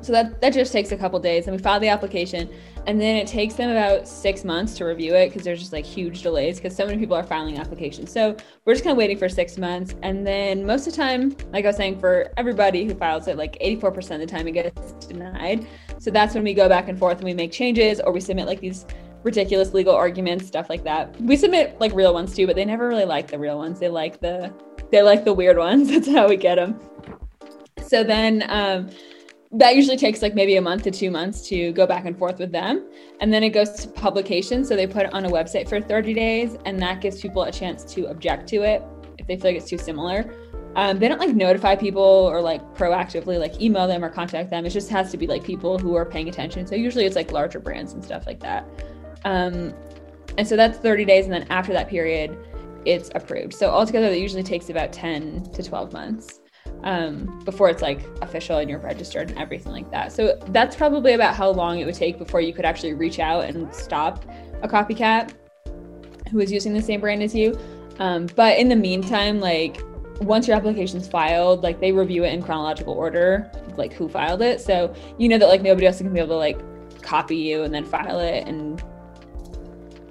So 0.00 0.12
that 0.12 0.40
that 0.40 0.52
just 0.52 0.72
takes 0.72 0.92
a 0.92 0.96
couple 0.96 1.18
days, 1.18 1.46
and 1.46 1.56
we 1.56 1.62
file 1.62 1.80
the 1.80 1.88
application, 1.88 2.48
and 2.86 3.00
then 3.00 3.16
it 3.16 3.26
takes 3.26 3.54
them 3.54 3.70
about 3.70 4.06
six 4.06 4.44
months 4.44 4.74
to 4.78 4.84
review 4.84 5.14
it 5.14 5.28
because 5.28 5.42
there's 5.42 5.58
just 5.58 5.72
like 5.72 5.84
huge 5.84 6.22
delays 6.22 6.56
because 6.56 6.74
so 6.74 6.86
many 6.86 6.98
people 6.98 7.16
are 7.16 7.24
filing 7.24 7.58
applications. 7.58 8.12
So 8.12 8.36
we're 8.64 8.74
just 8.74 8.84
kind 8.84 8.92
of 8.92 8.98
waiting 8.98 9.18
for 9.18 9.28
six 9.28 9.58
months, 9.58 9.94
and 10.02 10.26
then 10.26 10.64
most 10.64 10.86
of 10.86 10.92
the 10.92 10.96
time, 10.96 11.36
like 11.52 11.64
I 11.64 11.68
was 11.68 11.76
saying, 11.76 11.98
for 11.98 12.32
everybody 12.36 12.84
who 12.84 12.94
files 12.94 13.26
it, 13.28 13.36
like 13.36 13.58
84% 13.60 14.14
of 14.14 14.20
the 14.20 14.26
time 14.26 14.48
it 14.48 14.52
gets 14.52 14.92
denied. 15.06 15.66
So 15.98 16.10
that's 16.10 16.34
when 16.34 16.44
we 16.44 16.54
go 16.54 16.68
back 16.68 16.88
and 16.88 16.98
forth 16.98 17.18
and 17.18 17.24
we 17.24 17.34
make 17.34 17.52
changes 17.52 18.00
or 18.00 18.12
we 18.12 18.20
submit 18.20 18.46
like 18.46 18.60
these 18.60 18.86
ridiculous 19.22 19.74
legal 19.74 19.94
arguments, 19.94 20.46
stuff 20.46 20.68
like 20.68 20.84
that. 20.84 21.20
We 21.20 21.36
submit 21.36 21.78
like 21.80 21.92
real 21.92 22.14
ones 22.14 22.34
too, 22.34 22.46
but 22.46 22.56
they 22.56 22.64
never 22.64 22.88
really 22.88 23.04
like 23.04 23.28
the 23.28 23.38
real 23.38 23.58
ones. 23.58 23.80
They 23.80 23.88
like 23.88 24.20
the 24.20 24.52
they 24.90 25.02
like 25.02 25.24
the 25.24 25.34
weird 25.34 25.58
ones. 25.58 25.88
That's 25.90 26.08
how 26.08 26.28
we 26.28 26.36
get 26.36 26.56
them. 26.56 26.80
So 27.86 28.04
then 28.04 28.44
um, 28.48 28.90
that 29.52 29.76
usually 29.76 29.96
takes 29.96 30.22
like 30.22 30.34
maybe 30.34 30.56
a 30.56 30.62
month 30.62 30.82
to 30.84 30.90
two 30.90 31.10
months 31.10 31.46
to 31.48 31.72
go 31.72 31.86
back 31.86 32.04
and 32.04 32.16
forth 32.18 32.38
with 32.38 32.52
them. 32.52 32.88
And 33.20 33.32
then 33.32 33.42
it 33.42 33.50
goes 33.50 33.70
to 33.80 33.88
publication. 33.88 34.64
So 34.64 34.76
they 34.76 34.86
put 34.86 35.06
it 35.06 35.14
on 35.14 35.24
a 35.24 35.30
website 35.30 35.68
for 35.68 35.80
30 35.80 36.14
days, 36.14 36.56
and 36.64 36.80
that 36.80 37.00
gives 37.00 37.20
people 37.20 37.42
a 37.42 37.52
chance 37.52 37.84
to 37.94 38.06
object 38.06 38.48
to 38.50 38.62
it 38.62 38.82
if 39.18 39.26
they 39.26 39.36
feel 39.36 39.50
like 39.50 39.56
it's 39.56 39.68
too 39.68 39.78
similar. 39.78 40.34
Um, 40.78 41.00
they 41.00 41.08
don't 41.08 41.18
like 41.18 41.34
notify 41.34 41.74
people 41.74 42.00
or 42.00 42.40
like 42.40 42.62
proactively 42.76 43.36
like 43.36 43.60
email 43.60 43.88
them 43.88 44.04
or 44.04 44.08
contact 44.08 44.48
them. 44.48 44.64
It 44.64 44.70
just 44.70 44.88
has 44.90 45.10
to 45.10 45.16
be 45.16 45.26
like 45.26 45.42
people 45.42 45.76
who 45.76 45.96
are 45.96 46.04
paying 46.04 46.28
attention. 46.28 46.68
So 46.68 46.76
usually 46.76 47.04
it's 47.04 47.16
like 47.16 47.32
larger 47.32 47.58
brands 47.58 47.94
and 47.94 48.04
stuff 48.04 48.28
like 48.28 48.38
that. 48.40 48.64
Um, 49.24 49.74
and 50.36 50.46
so 50.46 50.54
that's 50.54 50.78
30 50.78 51.04
days. 51.04 51.24
And 51.24 51.34
then 51.34 51.48
after 51.50 51.72
that 51.72 51.88
period, 51.88 52.38
it's 52.84 53.10
approved. 53.16 53.54
So 53.54 53.70
altogether, 53.70 54.08
that 54.08 54.20
usually 54.20 54.44
takes 54.44 54.70
about 54.70 54.92
10 54.92 55.50
to 55.50 55.64
12 55.64 55.92
months 55.92 56.42
um, 56.84 57.40
before 57.44 57.70
it's 57.70 57.82
like 57.82 58.00
official 58.22 58.58
and 58.58 58.70
you're 58.70 58.78
registered 58.78 59.30
and 59.30 59.38
everything 59.40 59.72
like 59.72 59.90
that. 59.90 60.12
So 60.12 60.38
that's 60.50 60.76
probably 60.76 61.14
about 61.14 61.34
how 61.34 61.50
long 61.50 61.80
it 61.80 61.86
would 61.86 61.96
take 61.96 62.18
before 62.18 62.40
you 62.40 62.52
could 62.52 62.64
actually 62.64 62.94
reach 62.94 63.18
out 63.18 63.46
and 63.46 63.74
stop 63.74 64.24
a 64.62 64.68
copycat 64.68 65.32
who 66.30 66.38
is 66.38 66.52
using 66.52 66.72
the 66.72 66.82
same 66.82 67.00
brand 67.00 67.20
as 67.24 67.34
you. 67.34 67.58
Um, 67.98 68.26
but 68.36 68.58
in 68.58 68.68
the 68.68 68.76
meantime, 68.76 69.40
like 69.40 69.80
once 70.20 70.48
your 70.48 70.56
application's 70.56 71.08
filed, 71.08 71.62
like 71.62 71.80
they 71.80 71.92
review 71.92 72.24
it 72.24 72.32
in 72.32 72.42
chronological 72.42 72.94
order, 72.94 73.50
like 73.76 73.92
who 73.92 74.08
filed 74.08 74.42
it. 74.42 74.60
So 74.60 74.94
you 75.18 75.28
know 75.28 75.38
that 75.38 75.48
like 75.48 75.62
nobody 75.62 75.86
else 75.86 75.98
can 75.98 76.12
be 76.12 76.18
able 76.18 76.30
to 76.30 76.36
like 76.36 76.60
copy 77.02 77.36
you 77.36 77.62
and 77.62 77.72
then 77.72 77.84
file 77.84 78.18
it 78.18 78.46
and 78.46 78.82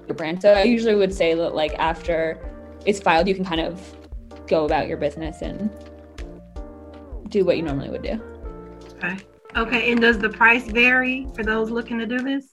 your 0.06 0.14
brand. 0.14 0.40
So 0.40 0.52
I 0.52 0.62
usually 0.62 0.94
would 0.94 1.12
say 1.12 1.34
that 1.34 1.54
like 1.54 1.74
after 1.78 2.40
it's 2.86 3.00
filed, 3.00 3.28
you 3.28 3.34
can 3.34 3.44
kind 3.44 3.60
of 3.60 3.80
go 4.46 4.64
about 4.64 4.88
your 4.88 4.96
business 4.96 5.42
and 5.42 5.70
do 7.28 7.44
what 7.44 7.56
you 7.56 7.62
normally 7.62 7.90
would 7.90 8.02
do. 8.02 8.20
Okay. 8.96 9.16
Okay. 9.56 9.92
And 9.92 10.00
does 10.00 10.18
the 10.18 10.28
price 10.28 10.70
vary 10.70 11.26
for 11.34 11.42
those 11.42 11.70
looking 11.70 11.98
to 11.98 12.06
do 12.06 12.20
this? 12.22 12.46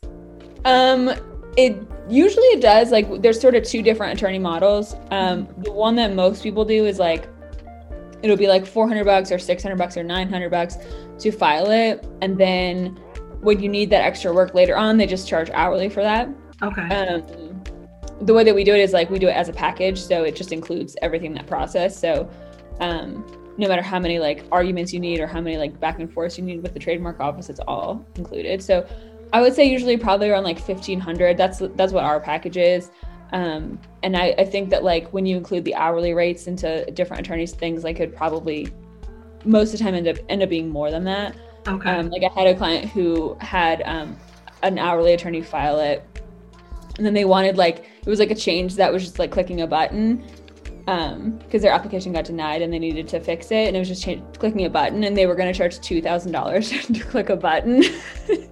Um, 0.65 1.09
it 1.57 1.77
usually 2.09 2.47
it 2.47 2.61
does. 2.61 2.91
Like 2.91 3.21
there's 3.21 3.39
sort 3.39 3.55
of 3.55 3.63
two 3.63 3.81
different 3.81 4.17
attorney 4.17 4.39
models. 4.39 4.95
Um, 5.11 5.47
the 5.59 5.71
one 5.71 5.95
that 5.95 6.13
most 6.13 6.43
people 6.43 6.65
do 6.65 6.85
is 6.85 6.99
like 6.99 7.27
it'll 8.25 8.37
be 8.37 8.47
like 8.47 8.65
400 8.65 9.05
bucks 9.05 9.31
or 9.31 9.37
600 9.37 9.75
bucks 9.77 9.95
or 9.95 10.03
900 10.03 10.49
bucks 10.49 10.77
to 11.19 11.31
file 11.31 11.69
it, 11.69 12.05
and 12.21 12.37
then 12.37 12.99
when 13.41 13.61
you 13.61 13.69
need 13.69 13.89
that 13.91 14.01
extra 14.01 14.33
work 14.33 14.53
later 14.55 14.75
on, 14.75 14.97
they 14.97 15.05
just 15.05 15.27
charge 15.27 15.51
hourly 15.51 15.89
for 15.89 16.01
that. 16.01 16.27
Okay. 16.63 16.81
Um, 16.81 17.63
the 18.21 18.33
way 18.33 18.43
that 18.43 18.55
we 18.55 18.63
do 18.63 18.73
it 18.73 18.79
is 18.79 18.93
like 18.93 19.09
we 19.09 19.19
do 19.19 19.27
it 19.27 19.35
as 19.35 19.47
a 19.47 19.53
package, 19.53 20.01
so 20.01 20.23
it 20.23 20.35
just 20.35 20.51
includes 20.51 20.97
everything 21.01 21.27
in 21.27 21.33
that 21.33 21.47
process. 21.47 21.97
So, 21.97 22.29
um, 22.79 23.23
no 23.57 23.67
matter 23.67 23.83
how 23.83 23.99
many 23.99 24.19
like 24.19 24.43
arguments 24.51 24.91
you 24.91 24.99
need 24.99 25.19
or 25.19 25.27
how 25.27 25.39
many 25.39 25.57
like 25.57 25.79
back 25.79 25.99
and 25.99 26.11
forth 26.11 26.37
you 26.37 26.43
need 26.43 26.63
with 26.63 26.73
the 26.73 26.79
trademark 26.79 27.19
office, 27.19 27.49
it's 27.49 27.59
all 27.67 28.05
included. 28.15 28.63
So, 28.63 28.87
I 29.33 29.41
would 29.41 29.53
say 29.53 29.65
usually 29.65 29.97
probably 29.97 30.29
around 30.29 30.45
like 30.45 30.59
fifteen 30.59 30.99
hundred. 30.99 31.37
That's 31.37 31.59
that's 31.75 31.93
what 31.93 32.03
our 32.03 32.19
package 32.19 32.57
is. 32.57 32.89
Um, 33.35 33.77
and 34.01 34.15
I, 34.15 34.33
I 34.37 34.45
think 34.45 34.69
that 34.69 34.85
like 34.85 35.11
when 35.11 35.25
you 35.25 35.35
include 35.35 35.65
the 35.65 35.75
hourly 35.75 36.13
rates 36.13 36.47
into 36.47 36.89
different 36.91 37.27
attorneys' 37.27 37.51
things, 37.51 37.83
like 37.83 37.97
could 37.97 38.15
probably 38.15 38.69
most 39.43 39.73
of 39.73 39.79
the 39.79 39.83
time 39.83 39.93
end 39.93 40.07
up 40.07 40.15
end 40.29 40.41
up 40.41 40.47
being 40.47 40.69
more 40.69 40.89
than 40.89 41.03
that. 41.03 41.35
okay. 41.67 41.89
Um, 41.89 42.09
like 42.09 42.23
I 42.23 42.33
had 42.33 42.47
a 42.47 42.55
client 42.55 42.85
who 42.85 43.35
had 43.41 43.83
um, 43.85 44.15
an 44.63 44.79
hourly 44.79 45.13
attorney 45.13 45.41
file 45.41 45.81
it, 45.81 46.01
and 46.95 47.05
then 47.05 47.13
they 47.13 47.25
wanted 47.25 47.57
like 47.57 47.79
it 48.05 48.09
was 48.09 48.19
like 48.19 48.31
a 48.31 48.35
change 48.35 48.75
that 48.75 48.93
was 48.93 49.03
just 49.03 49.19
like 49.19 49.31
clicking 49.31 49.61
a 49.61 49.67
button 49.67 50.23
because 50.85 51.61
their 51.61 51.73
application 51.73 52.13
got 52.13 52.23
denied 52.23 52.61
and 52.61 52.71
they 52.71 52.79
needed 52.79 53.05
to 53.09 53.19
fix 53.19 53.51
it, 53.51 53.67
and 53.67 53.75
it 53.75 53.79
was 53.79 53.89
just 53.89 54.01
cha- 54.01 54.21
clicking 54.39 54.63
a 54.65 54.69
button, 54.69 55.03
and 55.03 55.17
they 55.17 55.25
were 55.25 55.35
going 55.35 55.51
to 55.51 55.57
charge 55.57 55.77
two 55.81 56.01
thousand 56.01 56.31
dollars 56.31 56.69
to 56.85 56.99
click 57.01 57.27
a 57.27 57.35
button. 57.35 57.83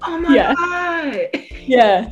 oh 0.01 0.19
my 0.19 0.35
yeah. 0.35 0.53
God. 0.53 1.41
yeah. 1.65 2.11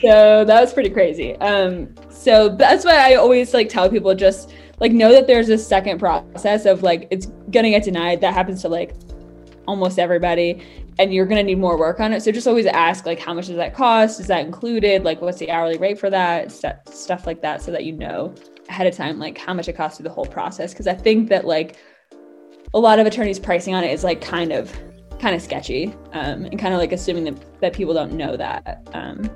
So 0.00 0.44
that 0.44 0.60
was 0.60 0.72
pretty 0.72 0.90
crazy. 0.90 1.36
Um, 1.36 1.94
so 2.10 2.48
that's 2.48 2.84
why 2.84 3.12
I 3.12 3.14
always 3.16 3.54
like 3.54 3.68
tell 3.68 3.88
people 3.88 4.14
just 4.14 4.52
like 4.80 4.92
know 4.92 5.12
that 5.12 5.26
there's 5.26 5.48
a 5.48 5.58
second 5.58 5.98
process 5.98 6.66
of 6.66 6.82
like 6.82 7.08
it's 7.10 7.26
gonna 7.50 7.70
get 7.70 7.84
denied. 7.84 8.20
That 8.20 8.34
happens 8.34 8.62
to 8.62 8.68
like 8.68 8.94
almost 9.66 9.98
everybody, 9.98 10.62
and 10.98 11.12
you're 11.12 11.26
gonna 11.26 11.42
need 11.42 11.58
more 11.58 11.78
work 11.78 12.00
on 12.00 12.12
it. 12.12 12.22
So 12.22 12.32
just 12.32 12.46
always 12.46 12.66
ask 12.66 13.06
like 13.06 13.20
how 13.20 13.34
much 13.34 13.46
does 13.46 13.56
that 13.56 13.74
cost? 13.74 14.20
Is 14.20 14.26
that 14.28 14.44
included? 14.44 15.04
Like 15.04 15.20
what's 15.20 15.38
the 15.38 15.50
hourly 15.50 15.78
rate 15.78 15.98
for 15.98 16.10
that? 16.10 16.50
Stu- 16.50 16.72
Stuff 16.90 17.26
like 17.26 17.42
that, 17.42 17.62
so 17.62 17.70
that 17.70 17.84
you 17.84 17.92
know 17.92 18.34
ahead 18.68 18.86
of 18.86 18.96
time 18.96 19.18
like 19.18 19.36
how 19.36 19.52
much 19.52 19.68
it 19.68 19.74
costs 19.74 19.98
through 19.98 20.04
the 20.04 20.14
whole 20.14 20.24
process 20.24 20.72
because 20.72 20.86
I 20.86 20.94
think 20.94 21.28
that 21.28 21.44
like 21.44 21.76
a 22.72 22.78
lot 22.78 22.98
of 22.98 23.06
attorneys 23.06 23.38
pricing 23.38 23.74
on 23.74 23.84
it 23.84 23.92
is 23.92 24.02
like 24.02 24.20
kind 24.20 24.52
of 24.52 24.72
kind 25.20 25.34
of 25.34 25.42
sketchy 25.42 25.94
um, 26.12 26.44
and 26.46 26.58
kind 26.58 26.74
of 26.74 26.80
like 26.80 26.92
assuming 26.92 27.24
that, 27.24 27.60
that 27.60 27.72
people 27.72 27.94
don't 27.94 28.12
know 28.12 28.36
that 28.36 28.86
um, 28.92 29.30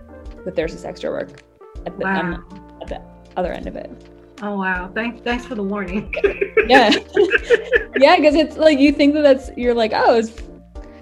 that 0.49 0.57
there's 0.57 0.73
this 0.73 0.87
extra 0.87 1.11
work 1.11 1.43
at 1.85 1.99
the, 1.99 2.05
Wow. 2.05 2.21
um, 2.21 2.79
at 2.81 2.89
the 2.89 3.03
other 3.37 3.53
end 3.53 3.67
of 3.67 3.77
it. 3.77 3.91
Oh 4.41 4.57
wow. 4.59 4.91
Thanks 4.95 5.21
thanks 5.23 5.45
for 5.45 5.55
the 5.55 5.63
warning. 5.63 6.13
Yeah, 6.69 6.91
yeah, 7.97 8.17
because 8.17 8.35
it's 8.35 8.57
like 8.59 8.79
you 8.79 8.93
think 8.93 9.15
that 9.15 9.23
that's 9.23 9.51
you're 9.57 9.73
like 9.75 9.93
oh 9.95 10.17
it's 10.17 10.33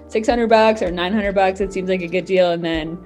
six 0.07 0.27
hundred 0.27 0.47
bucks 0.47 0.81
or 0.81 0.91
nine 0.91 1.11
hundred 1.13 1.35
bucks. 1.35 1.59
It 1.61 1.71
seems 1.73 1.89
like 1.89 2.01
a 2.01 2.07
good 2.07 2.23
deal, 2.25 2.51
and 2.51 2.63
then 2.63 2.97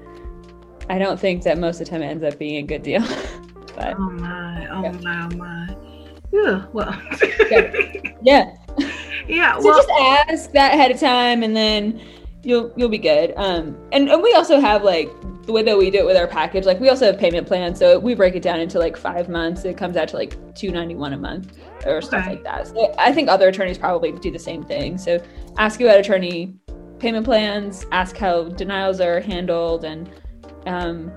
I 0.90 0.98
don't 1.00 1.20
think 1.20 1.42
that 1.44 1.58
most 1.58 1.80
of 1.82 1.86
the 1.88 1.92
time 1.92 2.02
it 2.04 2.08
ends 2.08 2.24
up 2.24 2.38
being 2.38 2.58
a 2.58 2.62
good 2.68 2.84
deal. 2.84 3.02
but 3.76 3.96
Oh 3.98 4.10
my, 4.12 4.68
oh 4.70 4.84
Yeah. 4.84 4.92
my, 4.92 5.24
oh 5.32 5.36
my. 5.38 5.76
Yeah, 6.32 6.66
well. 6.72 7.02
Yeah. 7.50 7.72
yeah, 8.22 8.56
yeah, 9.28 9.58
so 9.60 9.66
well, 9.66 9.78
just 9.78 9.90
ask 10.30 10.52
that 10.52 10.74
ahead 10.76 10.92
of 10.92 11.00
time 11.00 11.42
and 11.44 11.56
then 11.56 12.00
you'll 12.44 12.72
you'll 12.76 12.90
be 12.90 12.98
good 12.98 13.34
um 13.38 13.76
and, 13.92 14.10
and 14.10 14.22
we 14.24 14.34
also 14.34 14.60
have 14.60 14.84
like 14.84 15.10
the 15.44 15.52
way 15.52 15.64
that 15.64 15.78
we 15.78 15.90
do 15.90 15.98
it 16.00 16.06
with 16.06 16.18
our 16.18 16.28
package 16.28 16.66
like 16.66 16.80
we 16.80 16.90
also 16.90 17.06
have 17.06 17.18
payment 17.18 17.48
plans 17.48 17.80
so 17.80 17.98
we 17.98 18.14
break 18.14 18.36
it 18.36 18.44
down 18.44 18.60
into 18.60 18.78
like 18.78 18.96
five 18.96 19.28
months 19.28 19.66
it 19.66 19.76
comes 19.76 19.98
out 19.98 20.08
to 20.08 20.16
like 20.16 20.32
291 20.56 21.14
a 21.14 21.18
month 21.18 21.58
or 21.86 22.02
stuff 22.02 22.28
like 22.28 22.44
that 22.44 22.68
so 22.68 22.94
i 22.98 23.12
think 23.12 23.28
other 23.28 23.48
attorneys 23.48 23.78
probably 23.78 24.12
do 24.12 24.30
the 24.32 24.40
same 24.40 24.64
thing 24.64 24.98
so 24.98 25.22
ask 25.58 25.82
about 25.82 26.00
attorney 26.00 26.54
payment 27.00 27.26
plans 27.26 27.86
ask 27.92 28.16
how 28.18 28.44
denials 28.50 29.02
are 29.02 29.20
handled 29.20 29.84
and 29.84 30.12
um 30.68 31.12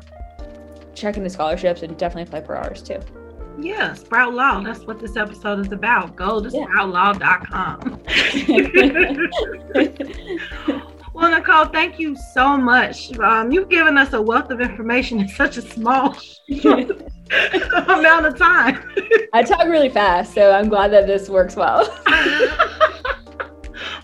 check 0.95 1.17
into 1.19 1.29
scholarships 1.29 1.83
and 1.83 1.97
definitely 1.99 2.23
apply 2.23 2.41
for 2.41 2.57
ours 2.57 2.83
too 2.83 2.99
yeah, 3.57 3.95
Sprout 3.95 4.35
Law. 4.35 4.61
That's 4.63 4.81
what 4.85 4.99
this 4.99 5.17
episode 5.17 5.61
is 5.65 5.71
about. 5.71 6.17
Go 6.17 6.41
to 6.43 6.51
Yeah. 6.51 6.67
sproutlaw.com. 6.67 8.01
Well, 11.15 11.31
Nicole, 11.31 11.67
thank 11.67 12.01
you 12.01 12.17
so 12.35 12.57
much. 12.57 13.17
Um, 13.21 13.53
you've 13.53 13.69
given 13.69 13.97
us 13.97 14.13
a 14.15 14.21
wealth 14.21 14.51
of 14.51 14.61
information 14.61 15.21
in 15.21 15.29
such 15.29 15.57
a 15.57 15.63
small 15.63 16.17
amount 16.51 18.27
of 18.27 18.37
time. 18.37 18.83
i 19.33 19.43
talk 19.43 19.65
really 19.65 19.89
fast 19.89 20.35
so 20.35 20.53
i'm 20.53 20.69
glad 20.69 20.93
that 20.93 21.07
this 21.07 21.29
works 21.31 21.57
well 21.57 21.85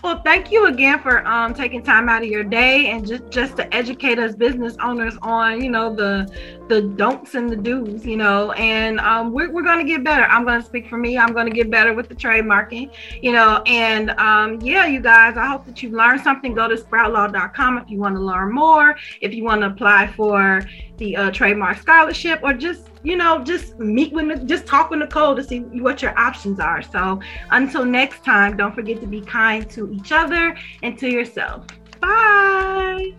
well, 0.03 0.21
thank 0.23 0.51
you 0.51 0.65
again 0.65 0.99
for 0.99 1.25
um, 1.27 1.53
taking 1.53 1.83
time 1.83 2.09
out 2.09 2.23
of 2.23 2.29
your 2.29 2.43
day 2.43 2.87
and 2.87 3.05
just 3.05 3.29
just 3.29 3.55
to 3.57 3.73
educate 3.73 4.17
us 4.17 4.35
business 4.35 4.75
owners 4.81 5.17
on 5.21 5.63
you 5.63 5.69
know 5.69 5.93
the 5.93 6.31
the 6.67 6.81
don'ts 6.81 7.35
and 7.35 7.49
the 7.49 7.55
do's, 7.55 8.05
you 8.05 8.15
know. 8.15 8.51
And 8.53 8.99
um, 9.01 9.33
we're 9.33 9.51
we're 9.51 9.63
gonna 9.63 9.83
get 9.83 10.03
better. 10.03 10.23
I'm 10.23 10.45
gonna 10.45 10.63
speak 10.63 10.87
for 10.87 10.97
me. 10.97 11.17
I'm 11.17 11.33
gonna 11.33 11.51
get 11.51 11.69
better 11.69 11.93
with 11.93 12.09
the 12.09 12.15
trademarking, 12.15 12.91
you 13.21 13.31
know. 13.31 13.61
And 13.65 14.11
um, 14.11 14.59
yeah, 14.61 14.87
you 14.87 15.01
guys, 15.01 15.37
I 15.37 15.45
hope 15.45 15.65
that 15.65 15.83
you've 15.83 15.93
learned 15.93 16.21
something. 16.21 16.53
Go 16.53 16.67
to 16.67 16.75
sproutlaw.com 16.75 17.77
if 17.77 17.89
you 17.89 17.99
want 17.99 18.15
to 18.15 18.21
learn 18.21 18.53
more. 18.53 18.95
If 19.19 19.33
you 19.33 19.43
want 19.43 19.61
to 19.61 19.67
apply 19.67 20.07
for 20.07 20.61
the 21.01 21.17
uh, 21.17 21.31
trademark 21.31 21.79
scholarship 21.79 22.39
or 22.43 22.53
just 22.53 22.83
you 23.03 23.17
know 23.17 23.43
just 23.43 23.77
meet 23.79 24.13
with 24.13 24.47
just 24.47 24.67
talk 24.67 24.91
with 24.91 24.99
nicole 24.99 25.35
to 25.35 25.43
see 25.43 25.59
what 25.85 26.01
your 26.01 26.17
options 26.17 26.59
are. 26.59 26.81
So 26.81 27.19
until 27.49 27.83
next 27.83 28.23
time 28.23 28.55
don't 28.55 28.73
forget 28.73 29.01
to 29.01 29.07
be 29.07 29.19
kind 29.21 29.67
to 29.71 29.91
each 29.91 30.11
other 30.11 30.55
and 30.83 30.97
to 30.99 31.09
yourself. 31.09 31.65
Bye 31.99 33.15